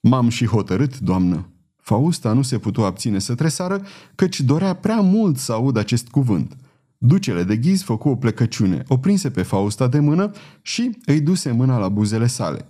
M-am 0.01 0.29
și 0.29 0.45
hotărât, 0.45 0.99
doamnă. 0.99 1.49
Fausta 1.75 2.33
nu 2.33 2.41
se 2.41 2.57
putu 2.57 2.83
abține 2.83 3.19
să 3.19 3.35
tresară, 3.35 3.81
căci 4.15 4.41
dorea 4.41 4.73
prea 4.73 5.01
mult 5.01 5.37
să 5.37 5.51
aud 5.51 5.77
acest 5.77 6.07
cuvânt. 6.07 6.57
Ducele 6.97 7.43
de 7.43 7.57
ghiz 7.57 7.81
făcu 7.81 8.09
o 8.09 8.15
plecăciune, 8.15 8.83
o 8.87 8.97
prinse 8.97 9.29
pe 9.29 9.41
Fausta 9.41 9.87
de 9.87 9.99
mână 9.99 10.31
și 10.61 10.97
îi 11.05 11.21
duse 11.21 11.51
mâna 11.51 11.77
la 11.77 11.89
buzele 11.89 12.27
sale. 12.27 12.65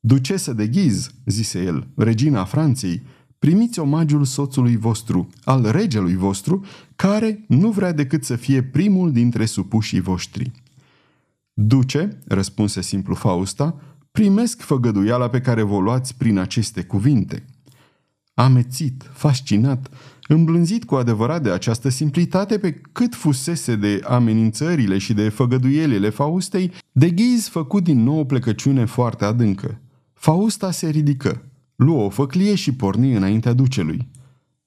Ducesă 0.00 0.52
de 0.52 0.66
ghiz, 0.66 1.10
zise 1.24 1.62
el, 1.62 1.86
regina 1.96 2.44
Franței, 2.44 3.02
primiți 3.38 3.78
omagiul 3.78 4.24
soțului 4.24 4.76
vostru, 4.76 5.28
al 5.44 5.70
regelui 5.70 6.14
vostru, 6.14 6.64
care 6.96 7.44
nu 7.48 7.70
vrea 7.70 7.92
decât 7.92 8.24
să 8.24 8.36
fie 8.36 8.62
primul 8.62 9.12
dintre 9.12 9.44
supușii 9.44 10.00
voștri. 10.00 10.50
Duce, 11.52 12.18
răspunse 12.26 12.82
simplu 12.82 13.14
Fausta, 13.14 13.80
primesc 14.12 14.60
făgăduiala 14.60 15.28
pe 15.28 15.40
care 15.40 15.62
vă 15.62 15.78
luați 15.78 16.16
prin 16.16 16.38
aceste 16.38 16.82
cuvinte. 16.82 17.44
Amețit, 18.34 19.10
fascinat, 19.12 19.90
îmblânzit 20.28 20.84
cu 20.84 20.94
adevărat 20.94 21.42
de 21.42 21.50
această 21.50 21.88
simplitate 21.88 22.58
pe 22.58 22.80
cât 22.92 23.14
fusese 23.14 23.76
de 23.76 24.00
amenințările 24.04 24.98
și 24.98 25.14
de 25.14 25.28
făgăduielile 25.28 26.08
Faustei, 26.08 26.72
de 26.92 27.10
ghiz 27.10 27.48
făcut 27.48 27.84
din 27.84 28.02
nou 28.02 28.18
o 28.18 28.24
plecăciune 28.24 28.84
foarte 28.84 29.24
adâncă. 29.24 29.80
Fausta 30.12 30.70
se 30.70 30.88
ridică, 30.88 31.45
luă 31.76 32.04
o 32.04 32.08
făclie 32.08 32.54
și 32.54 32.74
porni 32.74 33.14
înaintea 33.14 33.52
ducelui. 33.52 34.08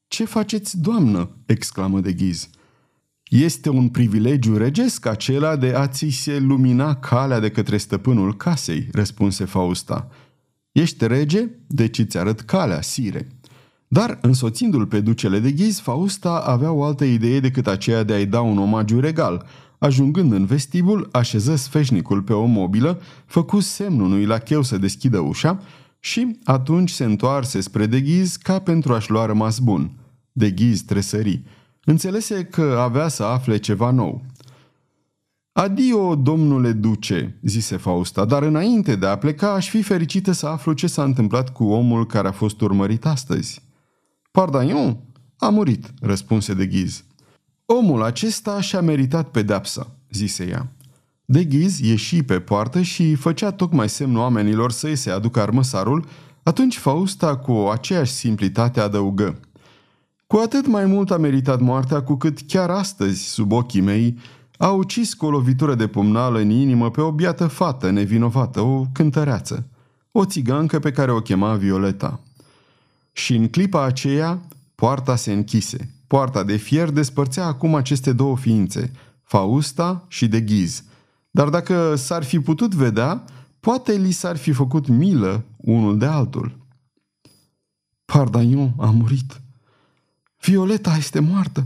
Ce 0.08 0.26
faceți, 0.26 0.80
doamnă?" 0.80 1.30
exclamă 1.46 2.00
de 2.00 2.14
ghiz. 2.14 2.50
Este 3.30 3.70
un 3.70 3.90
privilegiu 3.90 4.58
regesc 4.58 5.06
acela 5.06 5.56
de 5.56 5.74
a 5.76 5.88
ți 5.88 6.10
se 6.10 6.40
lumina 6.40 6.96
calea 6.96 7.40
de 7.40 7.50
către 7.50 7.78
stăpânul 7.78 8.36
casei, 8.36 8.88
răspunse 8.92 9.46
Fausta. 9.46 10.08
Ești 10.72 11.08
rege, 11.08 11.50
deci 11.68 11.98
îți 11.98 12.18
arăt 12.18 12.42
calea, 12.42 12.82
sire. 12.82 13.28
Dar, 13.88 14.18
însoțindu-l 14.22 14.86
pe 14.86 15.00
ducele 15.00 15.40
de 15.40 15.52
ghiz, 15.52 15.80
Fausta 15.80 16.44
avea 16.46 16.72
o 16.72 16.84
altă 16.84 17.04
idee 17.04 17.40
decât 17.40 17.68
aceea 17.68 18.04
de 18.04 18.14
a-i 18.14 18.26
da 18.26 18.42
un 18.42 18.58
omagiu 18.58 19.00
regal. 19.00 19.46
Ajungând 19.78 20.32
în 20.32 20.46
vestibul, 20.46 21.10
așeză 21.12 21.56
sfeșnicul 21.56 22.22
pe 22.22 22.34
o 22.34 22.46
mobilă, 22.46 23.02
făcu 23.26 23.60
semnul 23.60 24.06
unui 24.06 24.26
lacheu 24.26 24.62
să 24.62 24.78
deschidă 24.78 25.20
ușa 25.20 25.62
și 26.00 26.40
atunci 26.44 26.90
se 26.90 27.04
întoarse 27.04 27.62
spre 27.62 27.86
de 27.86 28.02
ghiz 28.02 28.36
ca 28.36 28.60
pentru 28.60 28.94
a-și 28.94 29.12
lua 29.12 29.26
rămas 29.26 29.60
bun. 29.60 29.92
De 30.32 30.52
ghiz 30.52 30.82
tresări. 30.82 31.44
Înțelese 31.84 32.44
că 32.44 32.78
avea 32.80 33.08
să 33.08 33.24
afle 33.24 33.58
ceva 33.58 33.92
nou. 33.92 34.26
Adio, 35.52 36.16
domnule 36.16 36.72
duce, 36.72 37.40
zise 37.42 37.78
Fausta, 37.78 38.26
dar 38.26 38.44
înainte 38.44 38.96
de 38.96 39.06
a 39.06 39.18
pleca 39.18 39.54
aș 39.54 39.70
fi 39.70 39.82
fericită 39.82 40.32
să 40.32 40.48
aflu 40.48 40.74
ce 40.74 40.88
s-a 40.88 41.04
întâmplat 41.04 41.54
cu 41.54 41.64
omul 41.64 42.06
care 42.06 42.28
a 42.28 42.32
fost 42.32 42.62
urmărit 42.62 43.06
astăzi. 43.06 43.62
Pardaion 44.32 44.98
a 45.38 45.50
murit, 45.50 45.94
răspunse 46.02 46.54
de 46.54 46.66
ghiz. 46.66 47.04
Omul 47.66 48.04
acesta 48.04 48.62
și-a 48.62 48.82
meritat 48.82 49.30
pedepsa, 49.30 49.96
zise 50.12 50.48
ea. 50.48 50.72
De 51.32 51.44
ghiz 51.44 51.80
ieși 51.80 52.24
pe 52.24 52.40
poartă 52.40 52.82
și 52.82 53.16
făcea 53.16 53.52
tocmai 53.52 53.90
semn 53.90 54.18
oamenilor 54.18 54.72
să-i 54.72 54.96
se 54.96 55.10
aducă 55.10 55.42
armăsarul, 55.42 56.06
atunci 56.44 56.78
Fausta, 56.78 57.38
cu 57.38 57.52
aceeași 57.52 58.12
simplitate, 58.12 58.80
adăugă. 58.80 59.40
Cu 60.28 60.38
atât 60.38 60.68
mai 60.68 60.86
mult 60.86 61.12
a 61.12 61.18
meritat 61.18 61.60
moartea, 61.60 62.04
cu 62.04 62.16
cât 62.16 62.40
chiar 62.48 62.70
astăzi, 62.70 63.24
sub 63.24 63.52
ochii 63.52 63.82
mei, 63.82 64.18
a 64.58 64.70
ucis 64.70 65.14
cu 65.14 65.26
o 65.26 65.30
lovitură 65.30 65.76
de 65.76 65.88
pumnală 65.88 66.40
în 66.40 66.50
inimă 66.50 66.92
pe 66.92 67.02
o 67.02 67.12
biată 67.12 67.48
fată 67.48 67.90
nevinovată, 67.90 68.62
o 68.62 68.86
cântăreață, 68.92 69.68
o 70.12 70.26
țigancă 70.26 70.80
pe 70.80 70.92
care 70.92 71.12
o 71.12 71.20
chema 71.20 71.56
Violeta. 71.56 72.20
Și 73.12 73.36
în 73.36 73.48
clipa 73.48 73.84
aceea, 73.84 74.40
poarta 74.76 75.16
se 75.16 75.32
închise. 75.34 75.90
Poarta 76.08 76.44
de 76.44 76.56
fier 76.56 76.90
despărțea 76.90 77.46
acum 77.46 77.76
aceste 77.76 78.14
două 78.14 78.38
ființe, 78.38 78.92
Fausta 79.24 80.06
și 80.08 80.28
de 80.28 80.42
ghiz. 80.42 80.84
Dar 81.40 81.50
dacă 81.50 81.96
s-ar 81.96 82.24
fi 82.24 82.40
putut 82.40 82.74
vedea, 82.74 83.24
poate 83.60 83.94
li 83.94 84.12
s-ar 84.12 84.38
fi 84.38 84.52
făcut 84.52 84.88
milă 84.88 85.46
unul 85.58 85.98
de 85.98 86.06
altul. 86.06 86.58
Pardaion 88.06 88.74
a 88.78 88.90
murit. 88.90 89.42
Violeta 90.42 90.96
este 90.98 91.20
moartă. 91.20 91.66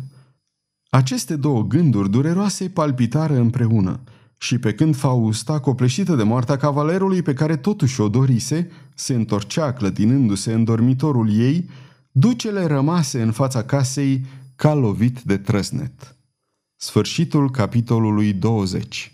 Aceste 0.89 1.35
două 1.35 1.63
gânduri 1.63 2.09
dureroase 2.09 2.69
palpitară 2.69 3.35
împreună 3.35 3.99
și 4.37 4.57
pe 4.57 4.73
când 4.73 4.95
Fausta, 4.95 5.59
copleșită 5.59 6.15
de 6.15 6.23
moartea 6.23 6.57
cavalerului 6.57 7.21
pe 7.21 7.33
care 7.33 7.57
totuși 7.57 8.01
o 8.01 8.09
dorise, 8.09 8.71
se 8.95 9.13
întorcea 9.13 9.73
clătinându-se 9.73 10.53
în 10.53 10.63
dormitorul 10.63 11.31
ei, 11.31 11.69
ducele 12.11 12.65
rămase 12.65 13.21
în 13.21 13.31
fața 13.31 13.63
casei 13.63 14.25
ca 14.55 14.73
lovit 14.73 15.21
de 15.21 15.37
trăsnet. 15.37 16.15
Sfârșitul 16.75 17.51
capitolului 17.51 18.33
20 18.33 19.13